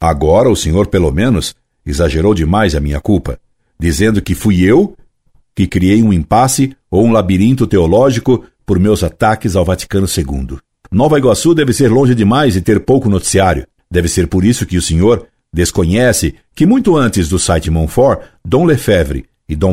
Agora 0.00 0.50
o 0.50 0.56
senhor, 0.56 0.88
pelo 0.88 1.12
menos, 1.12 1.54
exagerou 1.86 2.34
demais 2.34 2.74
a 2.74 2.80
minha 2.80 3.00
culpa, 3.00 3.38
dizendo 3.78 4.20
que 4.20 4.34
fui 4.34 4.64
eu 4.64 4.96
que 5.54 5.68
criei 5.68 6.02
um 6.02 6.12
impasse 6.12 6.76
ou 6.90 7.04
um 7.04 7.12
labirinto 7.12 7.68
teológico 7.68 8.44
por 8.66 8.80
meus 8.80 9.04
ataques 9.04 9.54
ao 9.54 9.64
Vaticano 9.64 10.08
II. 10.08 10.58
Nova 10.90 11.16
Iguaçu 11.18 11.54
deve 11.54 11.72
ser 11.72 11.88
longe 11.88 12.16
demais 12.16 12.56
e 12.56 12.60
ter 12.60 12.80
pouco 12.80 13.08
noticiário. 13.08 13.64
Deve 13.88 14.08
ser 14.08 14.26
por 14.26 14.44
isso 14.44 14.66
que 14.66 14.76
o 14.76 14.82
senhor 14.82 15.28
desconhece 15.52 16.34
que 16.52 16.66
muito 16.66 16.96
antes 16.96 17.28
do 17.28 17.38
site 17.38 17.70
Montfort, 17.70 18.22
Dom 18.44 18.64
Lefebvre 18.64 19.24
e 19.48 19.54
Dom 19.54 19.72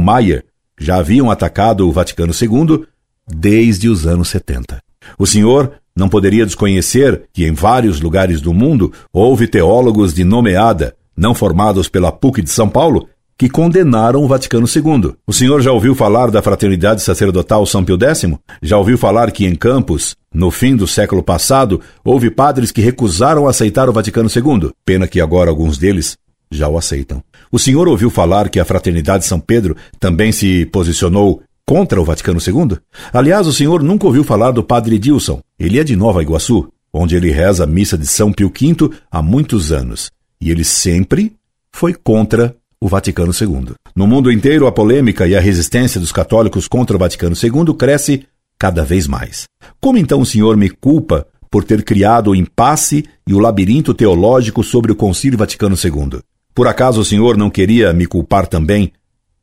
Já 0.79 0.97
haviam 0.97 1.29
atacado 1.29 1.87
o 1.87 1.91
Vaticano 1.91 2.33
II 2.33 2.85
desde 3.27 3.89
os 3.89 4.05
anos 4.05 4.29
70. 4.29 4.79
O 5.17 5.25
senhor 5.25 5.73
não 5.95 6.09
poderia 6.09 6.45
desconhecer 6.45 7.23
que 7.31 7.45
em 7.45 7.53
vários 7.53 8.01
lugares 8.01 8.41
do 8.41 8.53
mundo 8.53 8.91
houve 9.11 9.47
teólogos 9.47 10.13
de 10.13 10.23
nomeada, 10.23 10.95
não 11.15 11.35
formados 11.35 11.87
pela 11.87 12.11
PUC 12.11 12.41
de 12.41 12.49
São 12.49 12.67
Paulo, 12.67 13.07
que 13.37 13.49
condenaram 13.49 14.23
o 14.23 14.27
Vaticano 14.27 14.67
II. 14.67 15.13
O 15.27 15.33
senhor 15.33 15.61
já 15.61 15.71
ouviu 15.71 15.95
falar 15.95 16.31
da 16.31 16.41
fraternidade 16.41 17.01
sacerdotal 17.01 17.65
São 17.65 17.83
Pio 17.83 17.97
X? 17.99 18.25
Já 18.61 18.77
ouviu 18.77 18.97
falar 18.97 19.31
que 19.31 19.45
em 19.45 19.55
Campos, 19.55 20.15
no 20.33 20.49
fim 20.51 20.75
do 20.75 20.87
século 20.87 21.23
passado, 21.23 21.81
houve 22.03 22.29
padres 22.29 22.71
que 22.71 22.81
recusaram 22.81 23.47
aceitar 23.47 23.89
o 23.89 23.93
Vaticano 23.93 24.29
II? 24.29 24.71
Pena 24.85 25.07
que 25.07 25.19
agora 25.19 25.49
alguns 25.49 25.77
deles 25.77 26.17
já 26.51 26.69
o 26.69 26.77
aceitam. 26.77 27.23
O 27.53 27.59
senhor 27.59 27.87
ouviu 27.87 28.09
falar 28.09 28.49
que 28.49 28.59
a 28.59 28.65
Fraternidade 28.65 29.27
São 29.27 29.39
Pedro 29.39 29.77
também 29.99 30.31
se 30.31 30.65
posicionou 30.65 31.43
contra 31.63 32.01
o 32.01 32.03
Vaticano 32.03 32.39
II? 32.39 32.79
Aliás, 33.13 33.45
o 33.45 33.53
senhor 33.53 33.83
nunca 33.83 34.07
ouviu 34.07 34.23
falar 34.23 34.49
do 34.49 34.63
padre 34.63 34.97
Dilson. 34.97 35.39
Ele 35.59 35.77
é 35.77 35.83
de 35.83 35.95
Nova 35.95 36.23
Iguaçu, 36.23 36.67
onde 36.91 37.15
ele 37.15 37.29
reza 37.29 37.65
a 37.65 37.67
missa 37.67 37.95
de 37.95 38.07
São 38.07 38.33
Pio 38.33 38.49
V 38.49 38.89
há 39.11 39.21
muitos 39.21 39.71
anos. 39.71 40.09
E 40.41 40.49
ele 40.49 40.63
sempre 40.63 41.35
foi 41.71 41.93
contra 41.93 42.55
o 42.81 42.87
Vaticano 42.87 43.31
II. 43.31 43.75
No 43.95 44.07
mundo 44.07 44.31
inteiro, 44.31 44.65
a 44.65 44.71
polêmica 44.71 45.27
e 45.27 45.35
a 45.35 45.39
resistência 45.39 46.01
dos 46.01 46.11
católicos 46.11 46.67
contra 46.67 46.95
o 46.95 46.99
Vaticano 46.99 47.35
II 47.35 47.71
cresce 47.75 48.25
cada 48.57 48.83
vez 48.83 49.05
mais. 49.05 49.43
Como 49.79 49.99
então 49.99 50.21
o 50.21 50.25
senhor 50.25 50.57
me 50.57 50.71
culpa 50.71 51.27
por 51.51 51.63
ter 51.63 51.83
criado 51.83 52.31
o 52.31 52.35
impasse 52.35 53.05
e 53.27 53.33
o 53.35 53.37
labirinto 53.37 53.93
teológico 53.93 54.63
sobre 54.63 54.91
o 54.91 54.95
Concílio 54.95 55.37
Vaticano 55.37 55.75
II? 55.75 56.19
Por 56.53 56.67
acaso 56.67 57.01
o 57.01 57.05
senhor 57.05 57.35
não 57.35 57.49
queria 57.49 57.91
me 57.93 58.05
culpar 58.05 58.45
também 58.45 58.93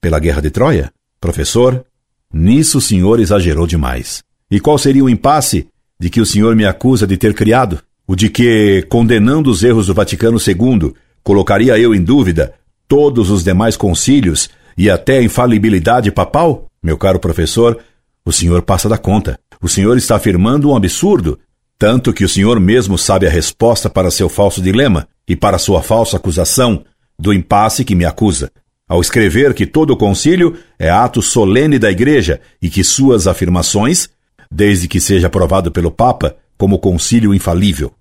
pela 0.01 0.19
guerra 0.19 0.41
de 0.41 0.51
Troia? 0.51 0.93
Professor, 1.21 1.85
nisso 2.33 2.79
o 2.79 2.81
senhor 2.81 3.19
exagerou 3.19 3.67
demais. 3.67 4.23
E 4.51 4.61
qual 4.61 4.79
seria 4.79 5.05
o 5.05 5.11
impasse 5.11 5.67
de 5.99 6.09
que 6.09 6.21
o 6.21 6.27
senhor 6.27 6.55
me 6.55 6.65
acusa 6.65 7.07
de 7.07 7.17
ter 7.17 7.35
criado? 7.35 7.81
O 8.07 8.15
de 8.15 8.29
que, 8.29 8.87
condenando 8.89 9.51
os 9.51 9.63
erros 9.63 9.89
do 9.89 9.95
Vaticano 9.95 10.39
II, 10.39 10.95
colocaria 11.23 11.79
eu 11.79 11.95
em 11.95 12.03
dúvida 12.03 12.55
todos 12.87 13.31
os 13.31 13.45
demais 13.45 13.77
concílios 13.77 14.49
e 14.77 14.89
até 14.89 15.19
a 15.19 15.23
infalibilidade 15.23 16.11
papal? 16.11 16.67
Meu 16.83 16.97
caro 16.97 17.19
professor, 17.19 17.79
o 18.25 18.33
senhor 18.33 18.63
passa 18.63 18.89
da 18.89 18.97
conta. 18.97 19.39
O 19.61 19.69
senhor 19.69 19.97
está 19.97 20.17
afirmando 20.17 20.71
um 20.71 20.77
absurdo, 20.77 21.39
tanto 21.79 22.13
que 22.13 22.25
o 22.25 22.29
senhor 22.29 22.59
mesmo 22.59 22.97
sabe 22.97 23.27
a 23.27 23.31
resposta 23.31 23.91
para 23.91 24.11
seu 24.11 24.29
falso 24.29 24.63
dilema 24.63 25.07
e 25.29 25.37
para 25.37 25.59
sua 25.59 25.83
falsa 25.83 26.17
acusação 26.17 26.85
do 27.21 27.33
impasse 27.35 27.85
que 27.85 27.95
me 27.95 28.05
acusa, 28.05 28.51
ao 28.89 29.01
escrever 29.01 29.55
que 29.55 29.67
todo 29.67 29.91
o 29.91 29.97
concílio 29.97 30.57
é 30.79 30.91
ato 30.91 31.21
solene 31.21 31.79
da 31.79 31.91
Igreja 31.91 32.41
e 32.61 32.69
que 32.69 32.83
suas 32.83 33.27
afirmações, 33.27 34.09
desde 34.51 34.89
que 34.89 35.01
seja 35.01 35.29
aprovado 35.29 35.71
pelo 35.71 35.91
Papa, 35.91 36.35
como 36.57 36.79
concílio 36.79 37.33
infalível. 37.33 37.93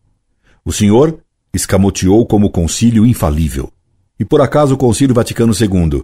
O 0.65 0.71
senhor 0.71 1.19
escamoteou 1.53 2.25
como 2.25 2.49
concílio 2.49 3.05
infalível. 3.05 3.71
E 4.19 4.25
por 4.25 4.41
acaso 4.41 4.73
o 4.73 4.77
Concílio 4.77 5.15
Vaticano 5.15 5.53
II 5.53 6.03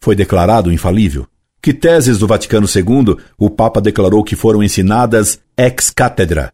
foi 0.00 0.14
declarado 0.14 0.72
infalível? 0.72 1.26
Que 1.62 1.72
teses 1.72 2.18
do 2.18 2.26
Vaticano 2.26 2.66
II 2.66 3.16
o 3.38 3.48
Papa 3.48 3.80
declarou 3.80 4.22
que 4.22 4.36
foram 4.36 4.62
ensinadas 4.62 5.40
ex 5.56 5.90
cátedra? 5.90 6.52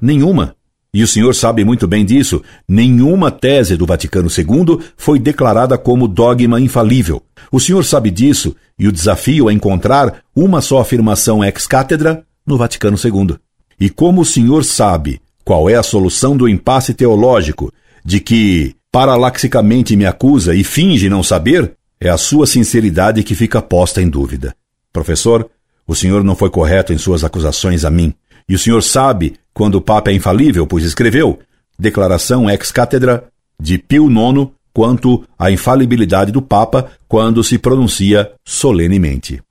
Nenhuma. 0.00 0.56
E 0.92 1.02
o 1.02 1.06
senhor 1.06 1.34
sabe 1.34 1.64
muito 1.64 1.86
bem 1.86 2.04
disso. 2.04 2.42
Nenhuma 2.68 3.30
tese 3.30 3.76
do 3.76 3.86
Vaticano 3.86 4.28
II 4.28 4.80
foi 4.96 5.18
declarada 5.18 5.78
como 5.78 6.08
dogma 6.08 6.60
infalível. 6.60 7.22
O 7.50 7.60
senhor 7.60 7.84
sabe 7.84 8.10
disso 8.10 8.56
e 8.78 8.88
o 8.88 8.92
desafio 8.92 9.48
é 9.48 9.52
encontrar 9.52 10.22
uma 10.34 10.60
só 10.60 10.80
afirmação 10.80 11.44
ex 11.44 11.66
cátedra 11.66 12.24
no 12.44 12.56
Vaticano 12.56 12.96
II. 13.02 13.36
E 13.78 13.88
como 13.88 14.22
o 14.22 14.24
senhor 14.24 14.64
sabe 14.64 15.20
qual 15.44 15.70
é 15.70 15.74
a 15.74 15.82
solução 15.82 16.36
do 16.36 16.48
impasse 16.48 16.92
teológico 16.92 17.72
de 18.04 18.20
que 18.20 18.74
paralaxicamente 18.90 19.96
me 19.96 20.06
acusa 20.06 20.54
e 20.54 20.64
finge 20.64 21.08
não 21.08 21.22
saber, 21.22 21.72
é 22.00 22.08
a 22.08 22.18
sua 22.18 22.46
sinceridade 22.46 23.22
que 23.22 23.34
fica 23.34 23.62
posta 23.62 24.02
em 24.02 24.08
dúvida. 24.08 24.54
Professor, 24.92 25.48
o 25.86 25.94
senhor 25.94 26.24
não 26.24 26.34
foi 26.34 26.50
correto 26.50 26.92
em 26.92 26.98
suas 26.98 27.22
acusações 27.22 27.84
a 27.84 27.90
mim. 27.90 28.12
E 28.48 28.54
o 28.54 28.58
senhor 28.58 28.82
sabe 28.82 29.34
quando 29.60 29.74
o 29.74 29.82
Papa 29.82 30.10
é 30.10 30.14
infalível, 30.14 30.66
pois 30.66 30.86
escreveu 30.86 31.38
Declaração 31.78 32.48
ex 32.48 32.72
cátedra 32.72 33.24
de 33.60 33.76
Pio 33.76 34.10
IX 34.10 34.48
quanto 34.72 35.22
à 35.38 35.50
infalibilidade 35.50 36.32
do 36.32 36.40
Papa 36.40 36.90
quando 37.06 37.44
se 37.44 37.58
pronuncia 37.58 38.32
solenemente. 38.42 39.42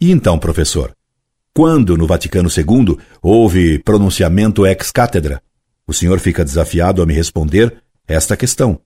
E 0.00 0.12
então, 0.12 0.38
professor, 0.38 0.92
quando 1.52 1.96
no 1.96 2.06
Vaticano 2.06 2.48
II 2.48 2.96
houve 3.20 3.80
pronunciamento 3.80 4.64
ex 4.64 4.92
cátedra? 4.92 5.42
O 5.84 5.92
senhor 5.92 6.20
fica 6.20 6.44
desafiado 6.44 7.02
a 7.02 7.06
me 7.06 7.12
responder 7.12 7.76
esta 8.06 8.36
questão. 8.36 8.78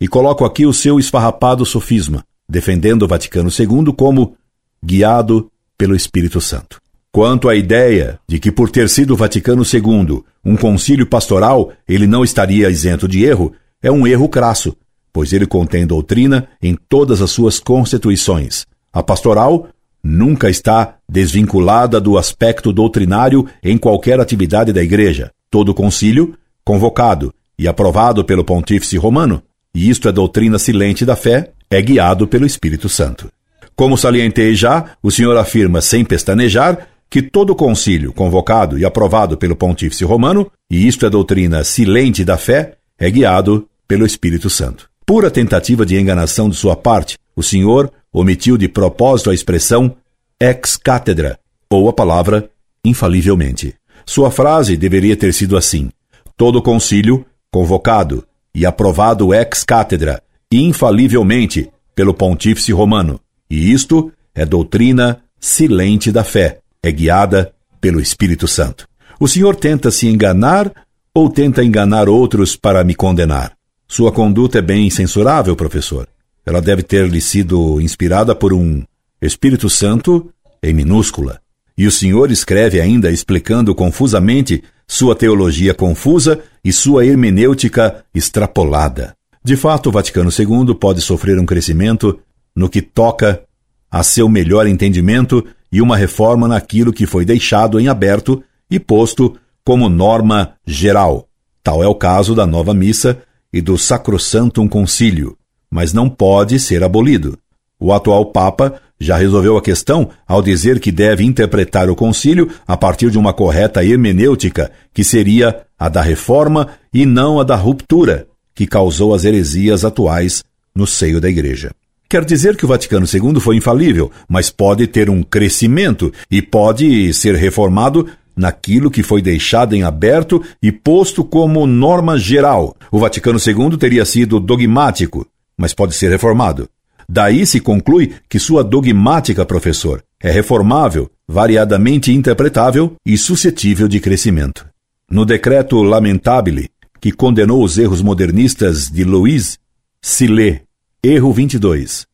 E 0.00 0.08
coloco 0.08 0.44
aqui 0.44 0.66
o 0.66 0.74
seu 0.74 0.98
esfarrapado 0.98 1.64
sofisma, 1.64 2.24
defendendo 2.48 3.04
o 3.04 3.08
Vaticano 3.08 3.50
II 3.56 3.94
como 3.96 4.36
guiado 4.84 5.48
pelo 5.78 5.94
Espírito 5.94 6.40
Santo. 6.40 6.82
Quanto 7.14 7.48
à 7.48 7.54
ideia 7.54 8.18
de 8.26 8.40
que 8.40 8.50
por 8.50 8.68
ter 8.68 8.88
sido 8.88 9.14
Vaticano 9.14 9.62
II 9.62 10.24
um 10.44 10.56
concílio 10.56 11.06
pastoral 11.06 11.70
ele 11.86 12.08
não 12.08 12.24
estaria 12.24 12.68
isento 12.68 13.06
de 13.06 13.24
erro, 13.24 13.52
é 13.80 13.88
um 13.88 14.04
erro 14.04 14.28
crasso, 14.28 14.76
pois 15.12 15.32
ele 15.32 15.46
contém 15.46 15.86
doutrina 15.86 16.48
em 16.60 16.76
todas 16.88 17.22
as 17.22 17.30
suas 17.30 17.60
constituições. 17.60 18.66
A 18.92 19.00
pastoral 19.00 19.68
nunca 20.02 20.50
está 20.50 20.96
desvinculada 21.08 22.00
do 22.00 22.18
aspecto 22.18 22.72
doutrinário 22.72 23.46
em 23.62 23.78
qualquer 23.78 24.18
atividade 24.18 24.72
da 24.72 24.82
Igreja. 24.82 25.30
Todo 25.48 25.72
concílio, 25.72 26.34
convocado 26.64 27.32
e 27.56 27.68
aprovado 27.68 28.24
pelo 28.24 28.42
Pontífice 28.42 28.96
Romano, 28.96 29.40
e 29.72 29.88
isto 29.88 30.08
é 30.08 30.12
doutrina 30.12 30.58
silente 30.58 31.04
da 31.04 31.14
fé, 31.14 31.52
é 31.70 31.80
guiado 31.80 32.26
pelo 32.26 32.44
Espírito 32.44 32.88
Santo. 32.88 33.30
Como 33.76 33.96
salientei 33.96 34.54
já, 34.56 34.96
o 35.00 35.12
senhor 35.12 35.36
afirma 35.36 35.80
sem 35.80 36.04
pestanejar 36.04 36.88
que 37.08 37.22
todo 37.22 37.54
concílio 37.54 38.12
convocado 38.12 38.78
e 38.78 38.84
aprovado 38.84 39.36
pelo 39.36 39.56
Pontífice 39.56 40.04
Romano, 40.04 40.50
e 40.70 40.86
isto 40.86 41.06
é 41.06 41.10
doutrina 41.10 41.62
silente 41.62 42.24
da 42.24 42.36
fé, 42.36 42.76
é 42.98 43.10
guiado 43.10 43.68
pelo 43.86 44.06
Espírito 44.06 44.50
Santo. 44.50 44.88
Pura 45.06 45.30
tentativa 45.30 45.84
de 45.84 45.98
enganação 45.98 46.48
de 46.48 46.56
sua 46.56 46.74
parte, 46.74 47.16
o 47.36 47.42
senhor 47.42 47.92
omitiu 48.12 48.56
de 48.56 48.68
propósito 48.68 49.30
a 49.30 49.34
expressão 49.34 49.96
ex 50.40 50.76
cátedra, 50.76 51.38
ou 51.70 51.88
a 51.88 51.92
palavra 51.92 52.48
infalivelmente. 52.84 53.74
Sua 54.06 54.30
frase 54.30 54.76
deveria 54.76 55.16
ter 55.16 55.32
sido 55.32 55.56
assim: 55.56 55.90
Todo 56.36 56.62
concílio, 56.62 57.24
convocado 57.50 58.26
e 58.54 58.64
aprovado 58.64 59.34
ex 59.34 59.64
cátedra, 59.64 60.22
infalivelmente, 60.50 61.70
pelo 61.94 62.14
Pontífice 62.14 62.72
Romano. 62.72 63.20
E 63.50 63.72
isto 63.72 64.12
é 64.34 64.44
doutrina 64.44 65.20
silente 65.38 66.10
da 66.10 66.24
fé, 66.24 66.60
é 66.84 66.92
guiada 66.92 67.50
pelo 67.80 67.98
Espírito 67.98 68.46
Santo. 68.46 68.86
O 69.18 69.26
senhor 69.26 69.56
tenta 69.56 69.90
se 69.90 70.06
enganar 70.06 70.70
ou 71.14 71.30
tenta 71.30 71.64
enganar 71.64 72.10
outros 72.10 72.56
para 72.56 72.84
me 72.84 72.94
condenar? 72.94 73.52
Sua 73.88 74.12
conduta 74.12 74.58
é 74.58 74.62
bem 74.62 74.90
censurável, 74.90 75.56
professor. 75.56 76.06
Ela 76.44 76.60
deve 76.60 76.82
ter 76.82 77.08
lhe 77.08 77.22
sido 77.22 77.80
inspirada 77.80 78.34
por 78.34 78.52
um 78.52 78.82
Espírito 79.22 79.70
Santo 79.70 80.30
em 80.62 80.74
minúscula. 80.74 81.40
E 81.76 81.86
o 81.86 81.90
senhor 81.90 82.30
escreve 82.30 82.80
ainda 82.80 83.10
explicando 83.10 83.74
confusamente 83.74 84.62
sua 84.86 85.14
teologia 85.14 85.72
confusa 85.72 86.40
e 86.62 86.70
sua 86.70 87.06
hermenêutica 87.06 88.04
extrapolada. 88.14 89.16
De 89.42 89.56
fato, 89.56 89.88
o 89.88 89.92
Vaticano 89.92 90.30
II 90.30 90.74
pode 90.74 91.00
sofrer 91.00 91.38
um 91.38 91.46
crescimento 91.46 92.18
no 92.54 92.68
que 92.68 92.82
toca 92.82 93.42
a 93.90 94.02
seu 94.02 94.28
melhor 94.28 94.66
entendimento 94.66 95.44
e 95.74 95.82
uma 95.82 95.96
reforma 95.96 96.46
naquilo 96.46 96.92
que 96.92 97.04
foi 97.04 97.24
deixado 97.24 97.80
em 97.80 97.88
aberto 97.88 98.40
e 98.70 98.78
posto 98.78 99.36
como 99.64 99.88
norma 99.88 100.52
geral. 100.64 101.26
Tal 101.64 101.82
é 101.82 101.88
o 101.88 101.96
caso 101.96 102.32
da 102.32 102.46
nova 102.46 102.72
missa 102.72 103.18
e 103.52 103.60
do 103.60 103.76
Sacrosantum 103.76 104.68
Concílio, 104.68 105.36
mas 105.68 105.92
não 105.92 106.08
pode 106.08 106.60
ser 106.60 106.84
abolido. 106.84 107.36
O 107.80 107.92
atual 107.92 108.26
Papa 108.26 108.80
já 109.00 109.16
resolveu 109.16 109.56
a 109.56 109.62
questão 109.62 110.10
ao 110.28 110.40
dizer 110.40 110.78
que 110.78 110.92
deve 110.92 111.24
interpretar 111.24 111.90
o 111.90 111.96
concílio 111.96 112.48
a 112.68 112.76
partir 112.76 113.10
de 113.10 113.18
uma 113.18 113.32
correta 113.32 113.84
hermenêutica, 113.84 114.70
que 114.92 115.02
seria 115.02 115.66
a 115.76 115.88
da 115.88 116.02
reforma 116.02 116.68
e 116.92 117.04
não 117.04 117.40
a 117.40 117.42
da 117.42 117.56
ruptura, 117.56 118.28
que 118.54 118.64
causou 118.64 119.12
as 119.12 119.24
heresias 119.24 119.84
atuais 119.84 120.44
no 120.72 120.86
seio 120.86 121.20
da 121.20 121.28
Igreja. 121.28 121.72
Quer 122.08 122.24
dizer 122.24 122.56
que 122.56 122.64
o 122.64 122.68
Vaticano 122.68 123.06
II 123.06 123.40
foi 123.40 123.56
infalível, 123.56 124.10
mas 124.28 124.50
pode 124.50 124.86
ter 124.86 125.10
um 125.10 125.22
crescimento 125.22 126.12
e 126.30 126.40
pode 126.40 127.12
ser 127.12 127.34
reformado 127.34 128.06
naquilo 128.36 128.90
que 128.90 129.02
foi 129.02 129.22
deixado 129.22 129.74
em 129.74 129.82
aberto 129.82 130.42
e 130.62 130.70
posto 130.70 131.24
como 131.24 131.66
norma 131.66 132.18
geral. 132.18 132.76
O 132.90 132.98
Vaticano 132.98 133.38
II 133.38 133.76
teria 133.76 134.04
sido 134.04 134.40
dogmático, 134.40 135.26
mas 135.56 135.72
pode 135.72 135.94
ser 135.94 136.10
reformado. 136.10 136.68
Daí 137.08 137.44
se 137.44 137.60
conclui 137.60 138.14
que 138.28 138.38
sua 138.38 138.64
dogmática, 138.64 139.44
professor, 139.44 140.02
é 140.20 140.30
reformável, 140.30 141.10
variadamente 141.28 142.12
interpretável 142.12 142.94
e 143.04 143.16
suscetível 143.18 143.86
de 143.86 144.00
crescimento. 144.00 144.66
No 145.10 145.24
decreto 145.24 145.82
Lamentabile, 145.82 146.70
que 147.00 147.12
condenou 147.12 147.62
os 147.62 147.76
erros 147.76 148.00
modernistas 148.00 148.90
de 148.90 149.04
Louis, 149.04 149.58
se 150.00 150.26
lê 150.26 150.62
Erro 151.06 151.34
22. 151.34 152.06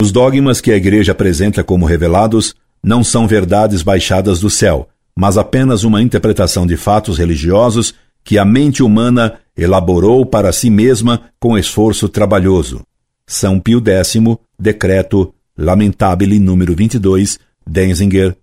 Os 0.00 0.10
dogmas 0.10 0.58
que 0.58 0.72
a 0.72 0.76
Igreja 0.76 1.12
apresenta 1.12 1.62
como 1.62 1.84
revelados 1.84 2.54
não 2.82 3.04
são 3.04 3.28
verdades 3.28 3.82
baixadas 3.82 4.40
do 4.40 4.48
céu, 4.48 4.88
mas 5.14 5.36
apenas 5.36 5.84
uma 5.84 6.00
interpretação 6.00 6.66
de 6.66 6.74
fatos 6.78 7.18
religiosos 7.18 7.92
que 8.24 8.38
a 8.38 8.44
mente 8.46 8.82
humana 8.82 9.38
elaborou 9.54 10.24
para 10.24 10.50
si 10.50 10.70
mesma 10.70 11.24
com 11.38 11.58
esforço 11.58 12.08
trabalhoso. 12.08 12.80
São 13.26 13.60
Pio 13.60 13.82
X, 13.86 14.14
Decreto 14.58 15.34
Lamentabile 15.54 16.38
número 16.38 16.74
22, 16.74 17.38
Denzinger, 17.66 18.34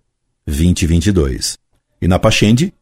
2022. 0.46 1.58
E 2.00 2.06
na 2.06 2.16
Pachende, 2.16 2.72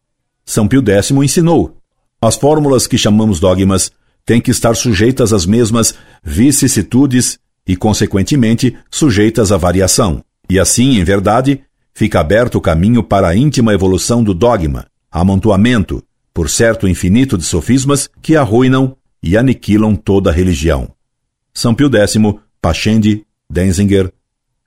São 0.44 0.68
Pio 0.68 0.84
X 0.86 1.10
ensinou: 1.10 1.74
as 2.20 2.36
fórmulas 2.36 2.86
que 2.86 2.98
chamamos 2.98 3.40
dogmas 3.40 3.90
têm 4.28 4.42
que 4.42 4.50
estar 4.50 4.76
sujeitas 4.76 5.32
às 5.32 5.46
mesmas 5.46 5.94
vicissitudes 6.22 7.38
e, 7.66 7.74
consequentemente, 7.74 8.76
sujeitas 8.90 9.50
à 9.50 9.56
variação. 9.56 10.22
E 10.50 10.58
assim, 10.58 10.98
em 10.98 11.02
verdade, 11.02 11.62
fica 11.94 12.20
aberto 12.20 12.56
o 12.56 12.60
caminho 12.60 13.02
para 13.02 13.28
a 13.28 13.34
íntima 13.34 13.72
evolução 13.72 14.22
do 14.22 14.34
dogma, 14.34 14.84
amontoamento, 15.10 16.04
por 16.34 16.50
certo 16.50 16.86
infinito 16.86 17.38
de 17.38 17.44
sofismas 17.44 18.10
que 18.20 18.36
arruinam 18.36 18.94
e 19.22 19.34
aniquilam 19.34 19.96
toda 19.96 20.28
a 20.28 20.32
religião. 20.32 20.90
São 21.54 21.74
Pio 21.74 21.90
X, 21.90 22.16
Pachende, 22.60 23.24
Denzinger, 23.50 24.12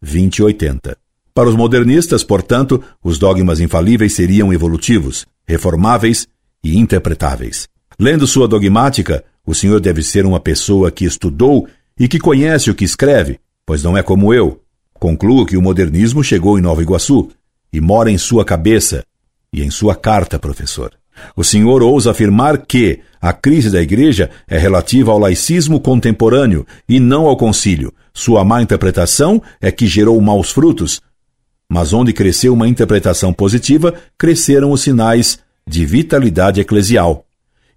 2080. 0.01 0.97
Para 1.35 1.49
os 1.49 1.55
modernistas, 1.55 2.23
portanto, 2.23 2.83
os 3.03 3.19
dogmas 3.19 3.59
infalíveis 3.59 4.15
seriam 4.15 4.51
evolutivos, 4.51 5.27
reformáveis 5.47 6.27
e 6.63 6.79
interpretáveis. 6.79 7.69
Lendo 7.99 8.25
sua 8.25 8.47
dogmática, 8.47 9.23
o 9.51 9.55
senhor 9.55 9.81
deve 9.81 10.01
ser 10.01 10.25
uma 10.25 10.39
pessoa 10.39 10.89
que 10.89 11.03
estudou 11.03 11.67
e 11.99 12.07
que 12.07 12.17
conhece 12.17 12.71
o 12.71 12.73
que 12.73 12.85
escreve, 12.85 13.37
pois 13.65 13.83
não 13.83 13.97
é 13.97 14.01
como 14.01 14.33
eu. 14.33 14.61
Concluo 14.93 15.45
que 15.45 15.57
o 15.57 15.61
modernismo 15.61 16.23
chegou 16.23 16.57
em 16.57 16.61
Nova 16.61 16.81
Iguaçu 16.81 17.29
e 17.73 17.81
mora 17.81 18.09
em 18.09 18.17
sua 18.17 18.45
cabeça 18.45 19.03
e 19.53 19.61
em 19.61 19.69
sua 19.69 19.93
carta, 19.93 20.39
professor. 20.39 20.93
O 21.35 21.43
senhor 21.43 21.83
ousa 21.83 22.11
afirmar 22.11 22.65
que 22.65 23.01
a 23.21 23.33
crise 23.33 23.69
da 23.69 23.81
igreja 23.81 24.29
é 24.47 24.57
relativa 24.57 25.11
ao 25.11 25.19
laicismo 25.19 25.81
contemporâneo 25.81 26.65
e 26.87 26.97
não 26.97 27.25
ao 27.25 27.35
concílio. 27.35 27.93
Sua 28.13 28.45
má 28.45 28.61
interpretação 28.61 29.41
é 29.59 29.69
que 29.69 29.85
gerou 29.85 30.19
maus 30.21 30.49
frutos. 30.49 31.01
Mas 31.69 31.91
onde 31.91 32.13
cresceu 32.13 32.53
uma 32.53 32.69
interpretação 32.69 33.33
positiva, 33.33 33.93
cresceram 34.17 34.71
os 34.71 34.81
sinais 34.81 35.39
de 35.67 35.85
vitalidade 35.85 36.61
eclesial. 36.61 37.25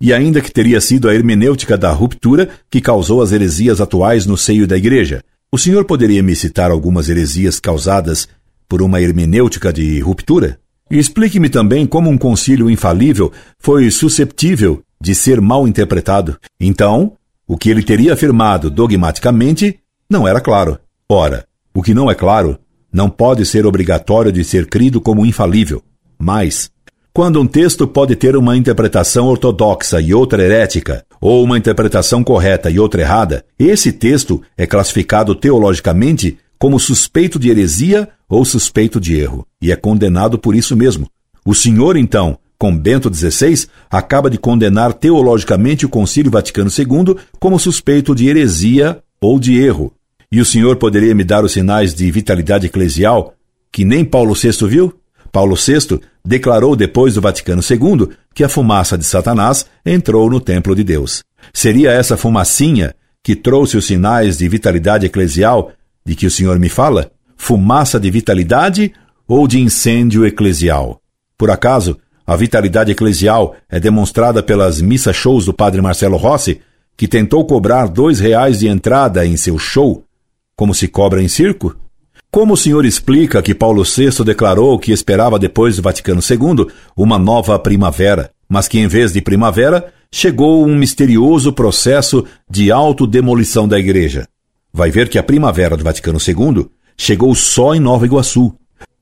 E 0.01 0.13
ainda 0.13 0.41
que 0.41 0.51
teria 0.51 0.81
sido 0.81 1.09
a 1.09 1.15
hermenêutica 1.15 1.77
da 1.77 1.93
ruptura 1.93 2.49
que 2.71 2.81
causou 2.81 3.23
as 3.23 3.33
heresias 3.33 3.81
atuais 3.81 4.27
no 4.27 4.37
seio 4.37 4.67
da 4.67 4.77
igreja, 4.77 5.23
o 5.51 5.59
senhor 5.59 5.85
poderia 5.85 6.23
me 6.23 6.35
citar 6.35 6.71
algumas 6.71 7.09
heresias 7.09 7.61
causadas 7.61 8.29
por 8.69 8.83
uma 8.83 9.01
hermenêutica 9.01 9.73
de 9.73 10.01
ruptura? 10.01 10.59
Explique-me 10.91 11.49
também 11.49 11.87
como 11.87 12.11
um 12.11 12.19
concílio 12.19 12.69
infalível 12.69 13.33
foi 13.59 13.91
susceptível 13.91 14.83
de 15.01 15.15
ser 15.15 15.41
mal 15.41 15.67
interpretado. 15.67 16.39
Então, 16.61 17.13
o 17.47 17.57
que 17.57 17.71
ele 17.71 17.83
teria 17.83 18.15
afirmado 18.15 18.71
dogmaticamente 18.71 19.79
não 20.11 20.27
era 20.27 20.41
claro. 20.41 20.79
Ora, 21.09 21.47
o 21.73 21.83
que 21.83 21.95
não 21.95 22.11
é 22.11 22.15
claro 22.15 22.59
não 22.93 23.11
pode 23.11 23.45
ser 23.45 23.67
obrigatório 23.67 24.31
de 24.31 24.45
ser 24.45 24.67
crido 24.67 25.01
como 25.01 25.27
infalível. 25.27 25.83
Mas, 26.19 26.71
quando 27.16 27.40
um 27.40 27.46
texto 27.46 27.87
pode 27.87 28.16
ter 28.16 28.35
uma 28.35 28.57
interpretação 28.57 29.29
ortodoxa 29.29 30.00
e 30.00 30.12
outra 30.12 30.42
herética, 30.42 31.07
ou 31.20 31.44
uma 31.44 31.57
interpretação 31.57 32.24
correta 32.24 32.68
e 32.68 32.81
outra 32.81 33.03
errada, 33.03 33.44
esse 33.57 33.92
texto 33.92 34.42
é 34.59 34.66
classificado 34.66 35.33
teologicamente 35.33 36.37
como 36.59 36.81
suspeito 36.81 37.38
de 37.38 37.50
heresia 37.50 38.09
ou 38.29 38.44
suspeito 38.44 39.00
de 39.00 39.16
erro, 39.16 39.46
e 39.62 39.70
é 39.70 39.77
condenado 39.77 40.40
por 40.40 40.57
isso 40.57 40.77
mesmo. 40.77 41.09
O 41.46 41.55
senhor, 41.55 41.96
então, 41.96 42.37
com 42.59 42.77
Bento 42.77 43.14
XVI, 43.14 43.68
acaba 43.88 44.29
de 44.29 44.37
condenar 44.37 44.92
teologicamente 44.92 45.87
o 45.87 45.88
Concílio 45.88 46.33
Vaticano 46.33 46.68
II 46.68 47.14
como 47.38 47.61
suspeito 47.61 48.12
de 48.12 48.27
heresia 48.27 48.98
ou 49.20 49.38
de 49.38 49.57
erro. 49.57 49.92
E 50.33 50.40
o 50.40 50.44
senhor 50.44 50.77
poderia 50.77 51.14
me 51.14 51.22
dar 51.22 51.44
os 51.44 51.53
sinais 51.53 51.94
de 51.94 52.11
vitalidade 52.11 52.66
eclesial 52.66 53.35
que 53.70 53.85
nem 53.85 54.05
Paulo 54.05 54.35
VI 54.35 54.68
viu? 54.68 54.94
Paulo 55.35 55.57
VI 55.57 56.01
declarou 56.25 56.77
depois 56.77 57.14
do 57.14 57.20
Vaticano 57.20 57.61
II 57.61 58.11
que 58.33 58.44
a 58.44 58.49
fumaça 58.49 58.97
de 58.97 59.03
Satanás 59.03 59.66
entrou 59.85 60.31
no 60.31 60.38
templo 60.38 60.77
de 60.77 60.85
Deus. 60.85 61.25
Seria 61.53 61.90
essa 61.90 62.16
fumacinha 62.16 62.94
que 63.20 63.35
trouxe 63.35 63.77
os 63.77 63.85
sinais 63.85 64.38
de 64.38 64.49
vitalidade 64.49 65.07
eclesial 65.07 65.73
de 66.07 66.14
que 66.14 66.25
o 66.25 66.31
senhor 66.31 66.57
me 66.61 66.68
fala? 66.68 67.11
Fumaça 67.37 67.99
de 67.99 68.09
vitalidade 68.12 68.92
ou 69.27 69.49
de 69.49 69.59
incêndio 69.59 70.25
eclesial. 70.25 71.01
Por 71.37 71.51
acaso, 71.51 71.99
a 72.25 72.37
vitalidade 72.37 72.92
eclesial 72.92 73.57
é 73.68 73.81
demonstrada 73.81 74.40
pelas 74.40 74.81
missa-shows 74.81 75.47
do 75.47 75.53
padre 75.53 75.83
Marcelo 75.83 76.16
Rossi, 76.16 76.61
que 76.97 77.09
tentou 77.09 77.44
cobrar 77.44 77.88
dois 77.88 78.20
reais 78.20 78.61
de 78.61 78.68
entrada 78.68 79.27
em 79.27 79.37
seu 79.37 79.59
show, 79.59 80.05
como 80.55 80.73
se 80.73 80.87
cobra 80.87 81.20
em 81.20 81.27
circo? 81.27 81.75
Como 82.35 82.55
o 82.55 82.57
senhor 82.57 82.85
explica 82.85 83.40
que 83.40 83.55
Paulo 83.55 83.85
VI 83.85 84.25
declarou 84.25 84.77
que 84.77 84.90
esperava 84.90 85.38
depois 85.38 85.77
do 85.77 85.83
Vaticano 85.83 86.20
II 86.20 86.66
uma 86.97 87.16
nova 87.16 87.57
primavera, 87.61 88.33
mas 88.49 88.66
que 88.66 88.77
em 88.77 88.88
vez 88.88 89.12
de 89.12 89.20
primavera 89.20 89.92
chegou 90.11 90.66
um 90.66 90.75
misterioso 90.75 91.53
processo 91.53 92.25
de 92.51 92.73
autodemolição 92.73 93.68
da 93.68 93.79
igreja? 93.79 94.27
Vai 94.73 94.90
ver 94.90 95.09
que 95.09 95.16
a 95.16 95.23
primavera 95.23 95.77
do 95.77 95.85
Vaticano 95.85 96.18
II 96.18 96.66
chegou 96.97 97.33
só 97.37 97.73
em 97.73 97.79
Nova 97.79 98.05
Iguaçu. 98.05 98.53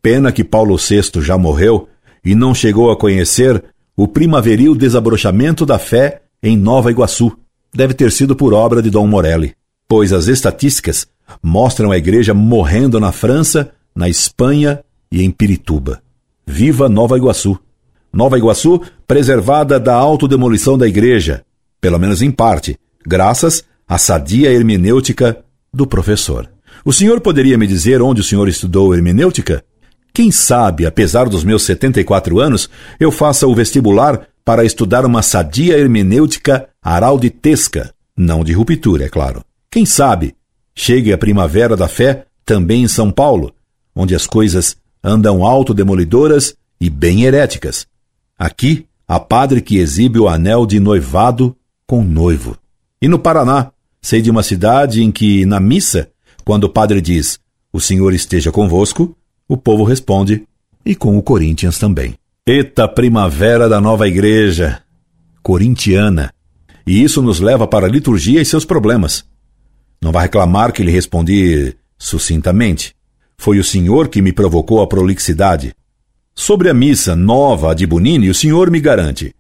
Pena 0.02 0.30
que 0.30 0.44
Paulo 0.44 0.76
VI 0.76 1.22
já 1.22 1.38
morreu 1.38 1.88
e 2.22 2.34
não 2.34 2.54
chegou 2.54 2.90
a 2.90 2.98
conhecer 2.98 3.64
o 3.96 4.06
primaveril 4.06 4.74
desabrochamento 4.74 5.64
da 5.64 5.78
fé 5.78 6.20
em 6.42 6.54
Nova 6.54 6.90
Iguaçu. 6.90 7.32
Deve 7.74 7.94
ter 7.94 8.12
sido 8.12 8.36
por 8.36 8.52
obra 8.52 8.82
de 8.82 8.90
Dom 8.90 9.06
Morelli, 9.06 9.54
pois 9.88 10.12
as 10.12 10.26
estatísticas 10.26 11.06
mostram 11.42 11.90
a 11.90 11.98
igreja 11.98 12.34
morrendo 12.34 12.98
na 13.00 13.12
França, 13.12 13.70
na 13.94 14.08
Espanha 14.08 14.80
e 15.10 15.22
em 15.22 15.30
Pirituba. 15.30 16.02
Viva 16.46 16.88
Nova 16.88 17.16
Iguaçu! 17.16 17.58
Nova 18.12 18.36
Iguaçu 18.36 18.80
preservada 19.06 19.80
da 19.80 19.94
autodemolição 19.94 20.76
da 20.76 20.86
igreja, 20.86 21.44
pelo 21.80 21.98
menos 21.98 22.20
em 22.20 22.30
parte, 22.30 22.78
graças 23.06 23.64
à 23.88 23.98
sadia 23.98 24.50
hermenêutica 24.52 25.42
do 25.72 25.86
professor. 25.86 26.48
O 26.84 26.92
senhor 26.92 27.20
poderia 27.20 27.56
me 27.56 27.66
dizer 27.66 28.02
onde 28.02 28.20
o 28.20 28.24
senhor 28.24 28.48
estudou 28.48 28.94
hermenêutica? 28.94 29.64
Quem 30.12 30.30
sabe, 30.30 30.84
apesar 30.84 31.28
dos 31.28 31.42
meus 31.42 31.62
74 31.62 32.38
anos, 32.38 32.68
eu 33.00 33.10
faça 33.10 33.46
o 33.46 33.54
vestibular 33.54 34.26
para 34.44 34.64
estudar 34.64 35.06
uma 35.06 35.22
sadia 35.22 35.78
hermenêutica 35.78 36.68
aralditesca, 36.82 37.94
não 38.16 38.44
de 38.44 38.52
ruptura, 38.52 39.04
é 39.04 39.08
claro. 39.08 39.42
Quem 39.70 39.86
sabe, 39.86 40.34
chegue 40.74 41.12
a 41.12 41.18
primavera 41.18 41.76
da 41.76 41.88
fé 41.88 42.26
também 42.44 42.82
em 42.82 42.88
São 42.88 43.10
Paulo, 43.10 43.54
onde 43.94 44.14
as 44.14 44.26
coisas 44.26 44.76
andam 45.02 45.44
autodemolidoras 45.44 46.54
e 46.80 46.88
bem 46.90 47.24
heréticas. 47.24 47.86
Aqui, 48.38 48.86
há 49.06 49.20
padre 49.20 49.60
que 49.60 49.78
exibe 49.78 50.18
o 50.18 50.28
anel 50.28 50.66
de 50.66 50.80
noivado 50.80 51.56
com 51.86 52.02
noivo. 52.02 52.56
E 53.00 53.08
no 53.08 53.18
Paraná, 53.18 53.70
sei 54.00 54.22
de 54.22 54.30
uma 54.30 54.42
cidade 54.42 55.02
em 55.02 55.10
que, 55.10 55.44
na 55.44 55.60
missa, 55.60 56.08
quando 56.44 56.64
o 56.64 56.68
padre 56.68 57.00
diz: 57.00 57.38
O 57.72 57.80
Senhor 57.80 58.12
esteja 58.12 58.50
convosco, 58.50 59.16
o 59.48 59.56
povo 59.56 59.84
responde, 59.84 60.46
e 60.84 60.94
com 60.94 61.16
o 61.16 61.22
Corinthians 61.22 61.78
também. 61.78 62.14
Eita 62.46 62.88
primavera 62.88 63.68
da 63.68 63.80
nova 63.80 64.08
igreja! 64.08 64.82
Corintiana. 65.42 66.32
E 66.86 67.02
isso 67.02 67.20
nos 67.20 67.40
leva 67.40 67.66
para 67.66 67.86
a 67.86 67.88
liturgia 67.90 68.40
e 68.40 68.44
seus 68.44 68.64
problemas. 68.64 69.24
Não 70.02 70.10
vai 70.10 70.24
reclamar 70.24 70.72
que 70.72 70.82
lhe 70.82 70.90
respondi 70.90 71.76
sucintamente. 71.96 72.92
Foi 73.38 73.60
o 73.60 73.64
senhor 73.64 74.08
que 74.08 74.20
me 74.20 74.32
provocou 74.32 74.82
a 74.82 74.86
prolixidade. 74.88 75.72
Sobre 76.34 76.68
a 76.68 76.74
missa 76.74 77.14
nova 77.14 77.72
de 77.72 77.86
Bonini, 77.86 78.28
o 78.28 78.34
senhor 78.34 78.68
me 78.68 78.80
garante. 78.80 79.32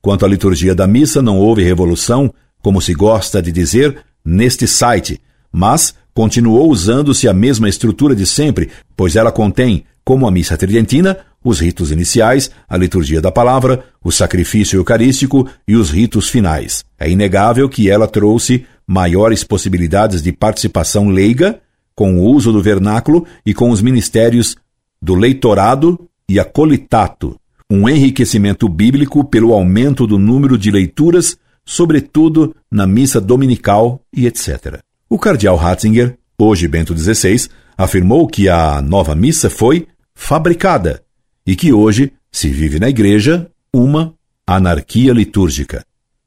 Quanto 0.00 0.24
à 0.24 0.28
liturgia 0.28 0.74
da 0.74 0.86
missa, 0.86 1.20
não 1.20 1.38
houve 1.38 1.62
revolução, 1.62 2.32
como 2.62 2.80
se 2.80 2.94
gosta 2.94 3.42
de 3.42 3.52
dizer, 3.52 3.98
neste 4.24 4.66
site, 4.66 5.20
mas 5.52 5.94
continuou 6.14 6.70
usando-se 6.70 7.28
a 7.28 7.34
mesma 7.34 7.68
estrutura 7.68 8.16
de 8.16 8.24
sempre, 8.24 8.70
pois 8.96 9.16
ela 9.16 9.30
contém, 9.30 9.84
como 10.02 10.26
a 10.26 10.30
missa 10.30 10.56
tridentina, 10.56 11.18
os 11.44 11.60
ritos 11.60 11.90
iniciais, 11.90 12.50
a 12.68 12.76
liturgia 12.76 13.20
da 13.20 13.30
palavra, 13.30 13.84
o 14.02 14.10
sacrifício 14.10 14.78
eucarístico 14.78 15.46
e 15.68 15.76
os 15.76 15.90
ritos 15.90 16.28
finais. 16.28 16.84
É 16.98 17.10
inegável 17.10 17.68
que 17.68 17.90
ela 17.90 18.08
trouxe 18.08 18.64
maiores 18.86 19.42
possibilidades 19.42 20.22
de 20.22 20.32
participação 20.32 21.08
leiga, 21.08 21.60
com 21.94 22.18
o 22.18 22.24
uso 22.24 22.52
do 22.52 22.62
vernáculo 22.62 23.26
e 23.44 23.54
com 23.54 23.70
os 23.70 23.80
ministérios 23.80 24.56
do 25.00 25.14
leitorado 25.14 26.08
e 26.28 26.38
acolitato, 26.38 27.38
um 27.70 27.88
enriquecimento 27.88 28.68
bíblico 28.68 29.24
pelo 29.24 29.52
aumento 29.52 30.06
do 30.06 30.18
número 30.18 30.56
de 30.56 30.70
leituras, 30.70 31.36
sobretudo 31.64 32.54
na 32.70 32.86
missa 32.86 33.20
dominical 33.20 34.00
e 34.14 34.26
etc. 34.26 34.80
O 35.08 35.18
cardeal 35.18 35.56
Ratzinger, 35.56 36.18
hoje 36.38 36.68
Bento 36.68 36.96
XVI, 36.96 37.48
afirmou 37.76 38.26
que 38.26 38.48
a 38.48 38.80
nova 38.82 39.14
missa 39.14 39.50
foi 39.50 39.86
fabricada 40.14 41.02
e 41.46 41.56
que 41.56 41.72
hoje 41.72 42.12
se 42.30 42.48
vive 42.48 42.78
na 42.78 42.88
igreja 42.88 43.50
uma 43.72 44.14
anarquia 44.46 45.12
litúrgica. 45.12 45.84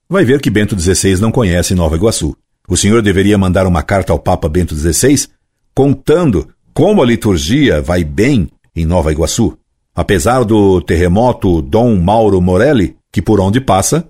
Vai 0.10 0.26
ver 0.26 0.41
que 0.41 0.50
Bento 0.50 0.80
XVI 0.80 1.19
não 1.19 1.32
conhece 1.32 1.76
Nova 1.76 1.95
Iguaçu. 1.95 2.36
O 2.69 2.77
senhor 2.77 3.01
deveria 3.01 3.36
mandar 3.36 3.65
uma 3.65 3.82
carta 3.82 4.13
ao 4.13 4.19
Papa 4.19 4.47
Bento 4.47 4.75
XVI 4.75 5.27
contando 5.73 6.47
como 6.71 7.01
a 7.01 7.05
liturgia 7.05 7.82
vai 7.82 8.03
bem 8.03 8.47
em 8.75 8.86
Nova 8.86 9.12
Iguaçu. 9.12 9.58
Apesar 9.95 10.45
do 10.45 10.79
terremoto 10.79 11.63
Dom 11.63 11.95
Mauro 11.95 12.39
Morelli, 12.39 12.95
que 13.12 13.23
por 13.23 13.39
onde 13.39 13.60
passa, 13.60 14.08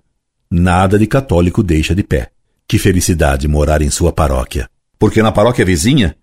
nada 0.52 1.00
de 1.00 1.08
católico 1.08 1.64
deixa 1.64 1.96
de 1.96 2.04
pé. 2.04 2.32
Que 2.68 2.78
felicidade 2.78 3.48
morar 3.48 3.82
em 3.82 3.90
sua 3.90 4.12
paróquia. 4.12 4.70
Porque 5.00 5.24
na 5.24 5.32
paróquia 5.32 5.64
vizinha, 5.64 6.16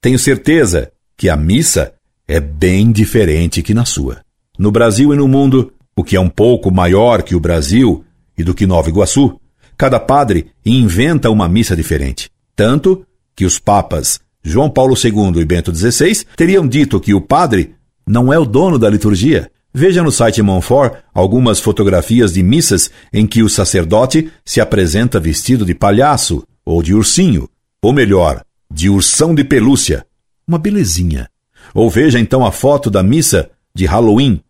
tenho 0.00 0.18
certeza 0.18 0.90
que 1.14 1.28
a 1.28 1.36
missa 1.36 1.92
é 2.26 2.40
bem 2.40 2.90
diferente 2.90 3.62
que 3.62 3.74
na 3.74 3.84
sua. 3.84 4.22
No 4.58 4.72
Brasil 4.72 5.12
e 5.12 5.16
no 5.16 5.28
mundo, 5.28 5.72
o 5.94 6.02
que 6.02 6.16
é 6.16 6.20
um 6.20 6.30
pouco 6.30 6.70
maior 6.70 7.22
que 7.22 7.34
o 7.34 7.40
Brasil 7.40 8.02
e 8.36 8.42
do 8.42 8.54
que 8.54 8.66
Nova 8.66 8.88
Iguaçu, 8.88 9.38
cada 9.82 9.98
padre 9.98 10.46
inventa 10.64 11.28
uma 11.28 11.48
missa 11.48 11.74
diferente. 11.74 12.30
Tanto 12.54 13.04
que 13.34 13.44
os 13.44 13.58
papas 13.58 14.20
João 14.40 14.70
Paulo 14.70 14.94
II 14.94 15.40
e 15.40 15.44
Bento 15.44 15.74
XVI 15.74 16.24
teriam 16.36 16.68
dito 16.68 17.00
que 17.00 17.12
o 17.12 17.20
padre 17.20 17.74
não 18.06 18.32
é 18.32 18.38
o 18.38 18.44
dono 18.44 18.78
da 18.78 18.88
liturgia, 18.88 19.50
Veja 19.74 20.02
no 20.02 20.12
site 20.12 20.40
Monfort 20.40 20.98
algumas 21.12 21.58
fotografias 21.58 22.34
de 22.34 22.44
missas 22.44 22.92
em 23.12 23.26
que 23.26 23.42
o 23.42 23.48
sacerdote 23.48 24.30
se 24.44 24.60
apresenta 24.60 25.18
vestido 25.18 25.64
de 25.64 25.74
palhaço 25.74 26.46
ou 26.64 26.80
de 26.80 26.94
ursinho, 26.94 27.48
ou 27.82 27.90
melhor, 27.92 28.44
de 28.70 28.88
ursão 28.88 29.34
de 29.34 29.42
pelúcia. 29.42 30.06
Uma 30.46 30.58
belezinha. 30.58 31.28
Ou 31.74 31.90
veja 31.90 32.20
então 32.20 32.44
a 32.44 32.52
foto 32.52 32.88
da 32.88 33.02
missa 33.02 33.50
de 33.74 33.86
Halloween, 33.86 34.42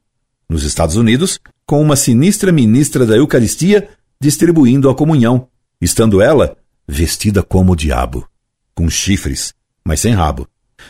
nos 0.46 0.64
Estados 0.64 0.96
Unidos, 0.96 1.38
com 1.64 1.80
uma 1.80 1.96
sinistra 1.96 2.50
ministra 2.50 3.06
da 3.06 3.16
Eucaristia 3.16 3.88
distribuindo 4.22 4.88
a 4.88 4.94
comunhão, 4.94 5.48
estando 5.80 6.22
ela 6.22 6.56
vestida 6.86 7.42
como 7.42 7.72
o 7.72 7.76
diabo, 7.76 8.24
com 8.72 8.88
chifres, 8.88 9.52
mas 9.84 9.98
sem 9.98 10.14
rabo. 10.14 10.46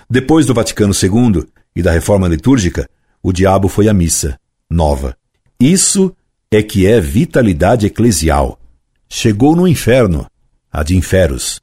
Depois 0.08 0.44
do 0.44 0.52
Vaticano 0.52 0.92
II 0.92 1.46
e 1.74 1.80
da 1.80 1.90
reforma 1.90 2.28
litúrgica, 2.28 2.86
o 3.22 3.32
diabo 3.32 3.68
foi 3.68 3.88
à 3.88 3.94
missa, 3.94 4.38
nova. 4.68 5.16
Isso 5.58 6.14
é 6.50 6.62
que 6.62 6.86
é 6.86 7.00
vitalidade 7.00 7.86
eclesial. 7.86 8.60
Chegou 9.08 9.56
no 9.56 9.66
inferno, 9.66 10.26
a 10.70 10.82
de 10.82 10.94
inferos. 10.94 11.58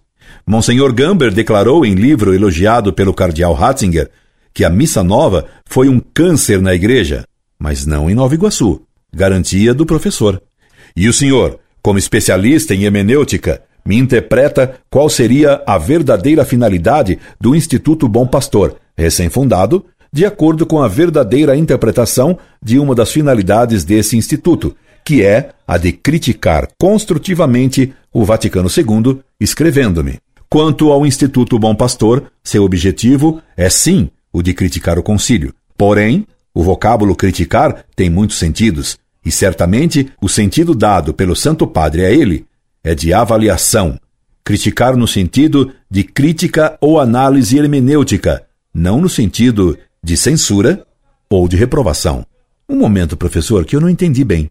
Monsenhor 0.47 0.91
Gamber 0.91 1.32
declarou 1.32 1.86
em 1.86 1.93
livro 1.93 2.34
elogiado 2.34 2.91
pelo 2.91 3.13
cardeal 3.13 3.53
Ratzinger 3.53 4.10
que 4.55 4.65
a 4.65 4.71
missa 4.71 5.03
nova 5.03 5.45
foi 5.65 5.88
um 5.88 5.99
câncer 5.99 6.60
na 6.63 6.73
igreja, 6.73 7.25
mas 7.60 7.86
não 7.86 8.10
em 8.10 8.15
Nova 8.15 8.34
Iguaçu, 8.34 8.82
garantia 9.13 9.71
do 9.71 9.86
professor. 9.86 10.41
E 10.95 11.08
o 11.08 11.13
senhor, 11.13 11.60
como 11.82 11.99
especialista 11.99 12.73
em 12.73 12.86
hemenêutica, 12.86 13.62
me 13.86 13.97
interpreta 13.97 14.75
qual 14.89 15.10
seria 15.10 15.62
a 15.65 15.78
verdadeira 15.78 16.45
finalidade 16.45 17.17
do 17.39 17.56
Instituto 17.56 18.08
Bom 18.08 18.28
Pastor, 18.28 18.75
recém-fundado, 18.97 19.86
de 20.12 20.25
acordo 20.25 20.65
com 20.65 20.82
a 20.82 20.88
verdadeira 20.88 21.56
interpretação 21.56 22.38
de 22.62 22.80
uma 22.80 22.95
das 22.95 23.12
finalidades 23.12 23.84
desse 23.84 24.17
instituto, 24.17 24.75
que 25.06 25.23
é 25.23 25.52
a 25.67 25.78
de 25.78 25.91
criticar 25.91 26.67
construtivamente 26.80 27.93
o 28.13 28.25
Vaticano 28.25 28.69
II, 28.69 29.19
escrevendo-me. 29.39 30.19
Quanto 30.49 30.91
ao 30.91 31.06
Instituto 31.06 31.60
Bom 31.60 31.75
Pastor, 31.75 32.23
seu 32.43 32.63
objetivo 32.63 33.41
é 33.56 33.69
sim 33.69 34.10
o 34.34 34.41
de 34.41 34.54
criticar 34.54 34.97
o 34.97 35.04
concílio. 35.04 35.54
Porém, 35.78 36.25
o 36.54 36.63
vocábulo 36.63 37.15
criticar 37.15 37.86
tem 37.95 38.10
muitos 38.10 38.38
sentidos, 38.38 38.97
e 39.30 39.32
certamente 39.32 40.12
o 40.20 40.28
sentido 40.28 40.74
dado 40.74 41.13
pelo 41.13 41.36
Santo 41.36 41.68
Padre 41.68 42.04
a 42.04 42.10
ele 42.10 42.48
é 42.84 42.96
de 42.96 43.13
avaliação. 43.13 44.00
Criticar 44.44 44.98
no 44.98 45.08
sentido 45.08 45.72
de 45.88 46.04
crítica 46.04 46.76
ou 46.82 47.00
análise 47.00 47.56
hermenêutica, 47.56 48.44
não 48.74 49.00
no 49.00 49.08
sentido 49.08 49.78
de 50.04 50.18
censura 50.18 50.84
ou 51.30 51.48
de 51.48 51.56
reprovação. 51.56 52.26
Um 52.68 52.76
momento, 52.76 53.15
professor, 53.15 53.65
que 53.65 53.76
eu 53.76 53.80
não 53.80 53.88
entendi 53.88 54.24
bem. 54.24 54.50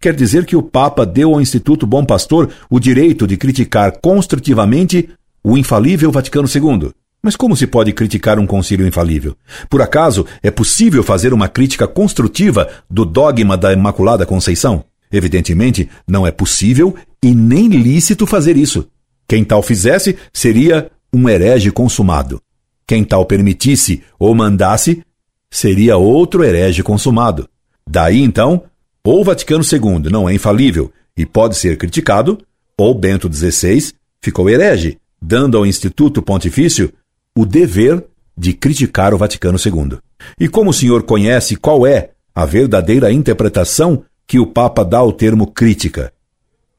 Quer 0.00 0.14
dizer 0.14 0.46
que 0.46 0.54
o 0.54 0.62
Papa 0.62 1.04
deu 1.04 1.34
ao 1.34 1.40
Instituto 1.40 1.84
Bom 1.84 2.04
Pastor 2.04 2.48
o 2.70 2.78
direito 2.78 3.26
de 3.26 3.36
criticar 3.36 3.98
construtivamente 4.00 5.10
o 5.42 5.58
infalível 5.58 6.12
Vaticano 6.12 6.46
II. 6.46 6.92
Mas 7.26 7.34
como 7.34 7.56
se 7.56 7.66
pode 7.66 7.92
criticar 7.92 8.38
um 8.38 8.46
concílio 8.46 8.86
infalível? 8.86 9.36
Por 9.68 9.82
acaso 9.82 10.24
é 10.44 10.48
possível 10.48 11.02
fazer 11.02 11.32
uma 11.32 11.48
crítica 11.48 11.84
construtiva 11.88 12.68
do 12.88 13.04
dogma 13.04 13.56
da 13.56 13.72
Imaculada 13.72 14.24
Conceição? 14.24 14.84
Evidentemente, 15.10 15.90
não 16.06 16.24
é 16.24 16.30
possível 16.30 16.94
e 17.20 17.34
nem 17.34 17.66
lícito 17.66 18.28
fazer 18.28 18.56
isso. 18.56 18.86
Quem 19.26 19.42
tal 19.42 19.60
fizesse 19.60 20.16
seria 20.32 20.88
um 21.12 21.28
herege 21.28 21.72
consumado. 21.72 22.40
Quem 22.86 23.02
tal 23.02 23.26
permitisse 23.26 24.04
ou 24.20 24.32
mandasse 24.32 25.02
seria 25.50 25.96
outro 25.96 26.44
herege 26.44 26.84
consumado. 26.84 27.48
Daí 27.90 28.22
então, 28.22 28.62
ou 29.02 29.24
Vaticano 29.24 29.64
II 29.64 30.12
não 30.12 30.28
é 30.28 30.34
infalível 30.34 30.92
e 31.16 31.26
pode 31.26 31.56
ser 31.56 31.76
criticado, 31.76 32.38
ou 32.78 32.94
Bento 32.94 33.28
XVI 33.28 33.94
ficou 34.22 34.48
herege, 34.48 34.96
dando 35.20 35.58
ao 35.58 35.66
Instituto 35.66 36.22
Pontifício 36.22 36.92
o 37.36 37.44
dever 37.44 38.02
de 38.36 38.52
criticar 38.52 39.12
o 39.14 39.18
Vaticano 39.18 39.58
II. 39.58 39.98
E 40.40 40.48
como 40.48 40.70
o 40.70 40.74
senhor 40.74 41.02
conhece 41.02 41.56
qual 41.56 41.86
é 41.86 42.10
a 42.34 42.44
verdadeira 42.44 43.12
interpretação 43.12 44.02
que 44.26 44.38
o 44.38 44.46
Papa 44.46 44.84
dá 44.84 44.98
ao 44.98 45.12
termo 45.12 45.46
crítica? 45.46 46.12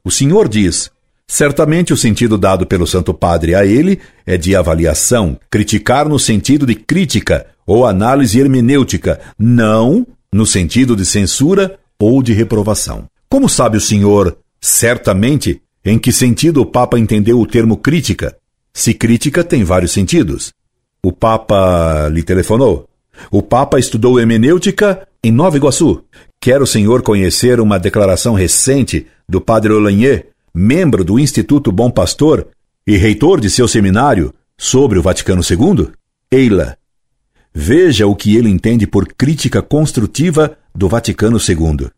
O 0.03 0.11
senhor 0.11 0.47
diz: 0.47 0.91
certamente 1.27 1.93
o 1.93 1.97
sentido 1.97 2.37
dado 2.37 2.65
pelo 2.65 2.87
Santo 2.87 3.13
Padre 3.13 3.55
a 3.55 3.65
ele 3.65 3.99
é 4.25 4.37
de 4.37 4.55
avaliação, 4.55 5.39
criticar 5.49 6.09
no 6.09 6.17
sentido 6.19 6.65
de 6.65 6.75
crítica 6.75 7.47
ou 7.65 7.85
análise 7.85 8.39
hermenêutica, 8.39 9.19
não 9.37 10.05
no 10.31 10.45
sentido 10.45 10.95
de 10.95 11.05
censura 11.05 11.77
ou 11.99 12.21
de 12.23 12.33
reprovação. 12.33 13.05
Como 13.29 13.49
sabe 13.49 13.77
o 13.77 13.81
senhor, 13.81 14.37
certamente, 14.61 15.61
em 15.83 15.99
que 15.99 16.11
sentido 16.11 16.61
o 16.61 16.65
Papa 16.65 16.97
entendeu 16.97 17.39
o 17.39 17.45
termo 17.45 17.77
crítica? 17.77 18.35
Se 18.77 18.93
crítica 18.93 19.43
tem 19.43 19.63
vários 19.63 19.91
sentidos. 19.91 20.53
O 21.03 21.11
Papa 21.11 22.07
lhe 22.09 22.21
telefonou. 22.21 22.87
O 23.31 23.41
Papa 23.41 23.79
estudou 23.79 24.19
hemenêutica 24.19 25.07
em 25.23 25.31
Nova 25.31 25.57
Iguaçu. 25.57 26.03
Quer 26.39 26.61
o 26.61 26.67
senhor 26.67 27.01
conhecer 27.01 27.59
uma 27.59 27.79
declaração 27.79 28.35
recente 28.35 29.07
do 29.27 29.41
padre 29.41 29.73
Olanier, 29.73 30.27
membro 30.53 31.03
do 31.03 31.17
Instituto 31.17 31.71
Bom 31.71 31.89
Pastor 31.89 32.49
e 32.85 32.95
reitor 32.97 33.41
de 33.41 33.49
seu 33.49 33.67
seminário, 33.67 34.31
sobre 34.55 34.99
o 34.99 35.01
Vaticano 35.01 35.41
II? 35.41 35.87
Eila. 36.31 36.77
Veja 37.51 38.05
o 38.05 38.15
que 38.15 38.35
ele 38.35 38.47
entende 38.47 38.85
por 38.85 39.07
crítica 39.07 39.59
construtiva 39.59 40.55
do 40.75 40.87
Vaticano 40.87 41.39
II. 41.39 41.89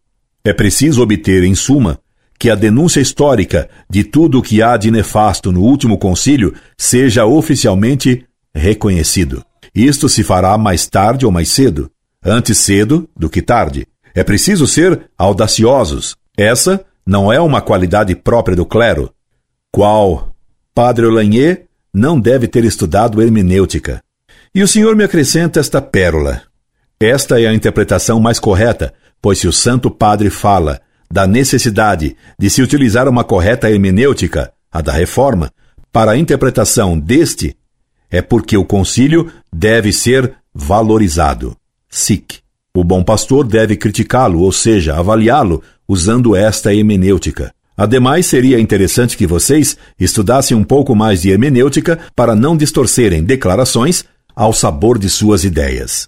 É 0.46 0.54
preciso 0.54 1.02
obter, 1.02 1.44
em 1.44 1.56
suma, 1.56 2.00
que 2.40 2.50
a 2.50 2.56
denúncia 2.56 3.02
histórica 3.02 3.70
de 3.90 4.04
tudo 4.04 4.40
o 4.40 4.42
que 4.42 4.62
há 4.62 4.78
de 4.78 4.90
nefasto 4.90 5.52
no 5.52 5.62
último 5.62 5.98
concílio 5.98 6.54
seja 6.78 7.26
oficialmente 7.26 8.26
reconhecido. 8.56 9.44
Isto 9.76 10.08
se 10.08 10.24
fará 10.24 10.58
mais 10.58 10.88
tarde 10.88 11.26
ou 11.26 11.32
mais 11.32 11.50
cedo, 11.50 11.92
antes 12.24 12.58
cedo 12.58 13.10
do 13.16 13.30
que 13.30 13.42
tarde. 13.42 13.86
É 14.16 14.24
preciso 14.24 14.66
ser 14.66 15.10
audaciosos. 15.18 16.16
Essa 16.38 16.84
não 17.06 17.32
é 17.32 17.40
uma 17.42 17.62
qualidade 17.62 18.16
própria 18.16 18.56
do 18.56 18.66
clero. 18.66 19.12
Qual 19.72 20.34
Padre 20.74 21.06
Olanier 21.06 21.66
não 21.94 22.20
deve 22.20 22.48
ter 22.48 22.64
estudado 22.64 23.22
hermenêutica. 23.22 24.02
E 24.56 24.64
o 24.64 24.68
senhor 24.68 24.96
me 24.96 25.04
acrescenta 25.04 25.60
esta 25.60 25.82
pérola. 25.82 26.44
Esta 27.00 27.40
é 27.42 27.48
a 27.48 27.54
interpretação 27.54 28.20
mais 28.20 28.40
correta, 28.40 28.94
pois 29.22 29.40
se 29.40 29.48
o 29.48 29.54
Santo 29.54 29.92
Padre 29.92 30.30
fala 30.30 30.80
da 31.12 31.26
necessidade 31.26 32.16
de 32.38 32.50
se 32.50 32.62
utilizar 32.62 33.08
uma 33.08 33.24
correta 33.24 33.70
hermenêutica, 33.70 34.52
a 34.72 34.82
da 34.82 34.92
reforma, 34.92 35.52
para 35.92 36.12
a 36.12 36.18
interpretação 36.18 37.00
deste, 37.00 37.56
é 38.12 38.22
porque 38.22 38.56
o 38.56 38.66
concílio 38.66 39.32
deve 39.52 39.92
ser 39.92 40.34
valorizado. 40.54 41.56
SIC. 41.90 42.40
O 42.76 42.84
bom 42.84 43.04
pastor 43.04 43.48
deve 43.48 43.76
criticá-lo, 43.76 44.42
ou 44.42 44.52
seja, 44.52 44.96
avaliá-lo, 44.96 45.64
usando 45.88 46.36
esta 46.36 46.74
hermenêutica. 46.74 47.52
Ademais, 47.76 48.26
seria 48.26 48.60
interessante 48.60 49.18
que 49.18 49.26
vocês 49.26 49.78
estudassem 50.00 50.56
um 50.56 50.64
pouco 50.64 50.96
mais 50.96 51.22
de 51.22 51.32
hermenêutica 51.32 51.98
para 52.16 52.36
não 52.36 52.56
distorcerem 52.56 53.24
declarações 53.24 54.04
ao 54.36 54.54
sabor 54.54 55.00
de 55.00 55.10
suas 55.10 55.44
ideias. 55.44 56.08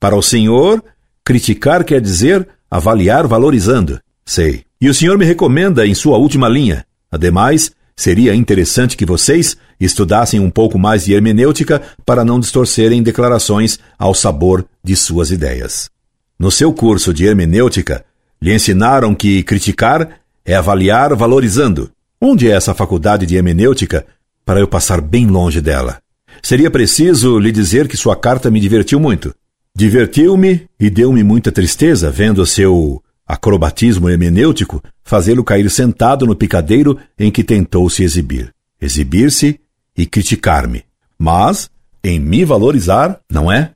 Para 0.00 0.16
o 0.16 0.22
senhor, 0.22 0.82
criticar 1.24 1.84
quer 1.84 2.00
dizer 2.00 2.48
avaliar 2.70 3.26
valorizando. 3.26 4.00
Sei. 4.30 4.62
E 4.80 4.88
o 4.88 4.94
senhor 4.94 5.18
me 5.18 5.24
recomenda 5.24 5.84
em 5.84 5.92
sua 5.92 6.16
última 6.16 6.48
linha. 6.48 6.86
Ademais, 7.10 7.72
seria 7.96 8.32
interessante 8.32 8.96
que 8.96 9.04
vocês 9.04 9.56
estudassem 9.80 10.38
um 10.38 10.48
pouco 10.48 10.78
mais 10.78 11.04
de 11.04 11.12
hermenêutica 11.12 11.82
para 12.06 12.24
não 12.24 12.38
distorcerem 12.38 13.02
declarações 13.02 13.80
ao 13.98 14.14
sabor 14.14 14.64
de 14.84 14.94
suas 14.94 15.32
ideias. 15.32 15.90
No 16.38 16.48
seu 16.48 16.72
curso 16.72 17.12
de 17.12 17.26
hermenêutica, 17.26 18.04
lhe 18.40 18.54
ensinaram 18.54 19.16
que 19.16 19.42
criticar 19.42 20.20
é 20.44 20.54
avaliar 20.54 21.12
valorizando. 21.16 21.90
Onde 22.20 22.48
é 22.48 22.52
essa 22.52 22.72
faculdade 22.72 23.26
de 23.26 23.34
hermenêutica 23.34 24.06
para 24.46 24.60
eu 24.60 24.68
passar 24.68 25.00
bem 25.00 25.26
longe 25.26 25.60
dela? 25.60 25.98
Seria 26.40 26.70
preciso 26.70 27.36
lhe 27.40 27.50
dizer 27.50 27.88
que 27.88 27.96
sua 27.96 28.14
carta 28.14 28.48
me 28.48 28.60
divertiu 28.60 29.00
muito. 29.00 29.34
Divertiu-me 29.74 30.68
e 30.78 30.88
deu-me 30.88 31.24
muita 31.24 31.50
tristeza 31.50 32.12
vendo 32.12 32.46
seu 32.46 33.02
acrobatismo 33.30 34.10
hermenêutico, 34.10 34.82
fazê-lo 35.04 35.44
cair 35.44 35.70
sentado 35.70 36.26
no 36.26 36.34
picadeiro 36.34 36.98
em 37.16 37.30
que 37.30 37.44
tentou 37.44 37.88
se 37.88 38.02
exibir. 38.02 38.52
Exibir-se 38.80 39.60
e 39.96 40.04
criticar-me. 40.04 40.84
Mas, 41.16 41.70
em 42.02 42.18
me 42.18 42.44
valorizar, 42.44 43.20
não 43.30 43.50
é? 43.50 43.70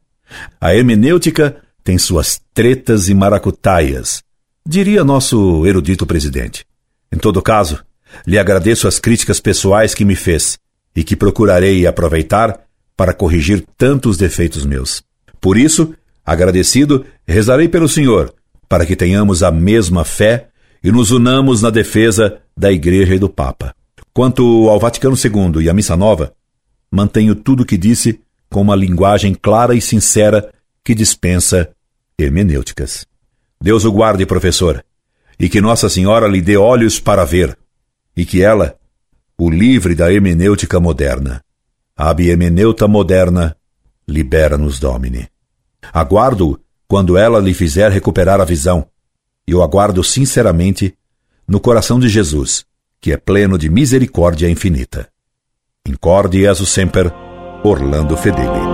A 0.60 0.74
hermenêutica 0.74 1.56
tem 1.84 1.98
suas 1.98 2.40
tretas 2.52 3.08
e 3.08 3.14
maracutaias, 3.14 4.24
diria 4.66 5.04
nosso 5.04 5.64
erudito 5.64 6.04
presidente. 6.04 6.66
Em 7.12 7.18
todo 7.18 7.40
caso, 7.40 7.78
lhe 8.26 8.38
agradeço 8.38 8.88
as 8.88 8.98
críticas 8.98 9.38
pessoais 9.38 9.94
que 9.94 10.04
me 10.04 10.16
fez 10.16 10.58
e 10.96 11.04
que 11.04 11.14
procurarei 11.14 11.86
aproveitar 11.86 12.60
para 12.96 13.12
corrigir 13.12 13.64
tantos 13.76 14.16
defeitos 14.16 14.66
meus. 14.66 15.04
Por 15.40 15.56
isso, 15.56 15.94
agradecido, 16.24 17.04
rezarei 17.24 17.68
pelo 17.68 17.88
Senhor 17.88 18.34
para 18.74 18.84
que 18.84 18.96
tenhamos 18.96 19.44
a 19.44 19.52
mesma 19.52 20.04
fé 20.04 20.48
e 20.82 20.90
nos 20.90 21.12
unamos 21.12 21.62
na 21.62 21.70
defesa 21.70 22.40
da 22.56 22.72
Igreja 22.72 23.14
e 23.14 23.20
do 23.20 23.28
Papa. 23.28 23.72
Quanto 24.12 24.68
ao 24.68 24.80
Vaticano 24.80 25.14
II 25.14 25.62
e 25.62 25.70
à 25.70 25.72
Missa 25.72 25.96
Nova, 25.96 26.34
mantenho 26.90 27.37
tudo 27.37 27.62
o 27.62 27.64
que 27.64 27.78
disse 27.78 28.18
com 28.50 28.62
uma 28.62 28.74
linguagem 28.74 29.32
clara 29.32 29.76
e 29.76 29.80
sincera 29.80 30.52
que 30.82 30.92
dispensa 30.92 31.70
hermenêuticas. 32.18 33.06
Deus 33.62 33.84
o 33.84 33.92
guarde, 33.92 34.26
professor, 34.26 34.84
e 35.38 35.48
que 35.48 35.60
Nossa 35.60 35.88
Senhora 35.88 36.26
lhe 36.26 36.42
dê 36.42 36.56
olhos 36.56 36.98
para 36.98 37.24
ver, 37.24 37.56
e 38.16 38.26
que 38.26 38.42
ela 38.42 38.74
o 39.38 39.48
livre 39.48 39.94
da 39.94 40.12
hermenêutica 40.12 40.80
moderna. 40.80 41.44
Ab 41.96 42.28
hermeneuta 42.28 42.88
moderna, 42.88 43.56
libera-nos 44.08 44.80
Domine. 44.80 45.28
Aguardo 45.92 46.58
quando 46.94 47.18
ela 47.18 47.40
lhe 47.40 47.52
fizer 47.52 47.90
recuperar 47.90 48.40
a 48.40 48.44
visão. 48.44 48.87
Eu 49.44 49.64
aguardo 49.64 50.04
sinceramente 50.04 50.94
no 51.44 51.59
coração 51.59 51.98
de 51.98 52.09
Jesus, 52.09 52.64
que 53.00 53.12
é 53.12 53.16
pleno 53.16 53.59
de 53.59 53.68
misericórdia 53.68 54.48
infinita. 54.48 55.09
Incorde 55.85 56.46
Jesus 56.46 56.64
Semper, 56.64 57.12
Orlando 57.64 58.16
Fedeli. 58.16 58.73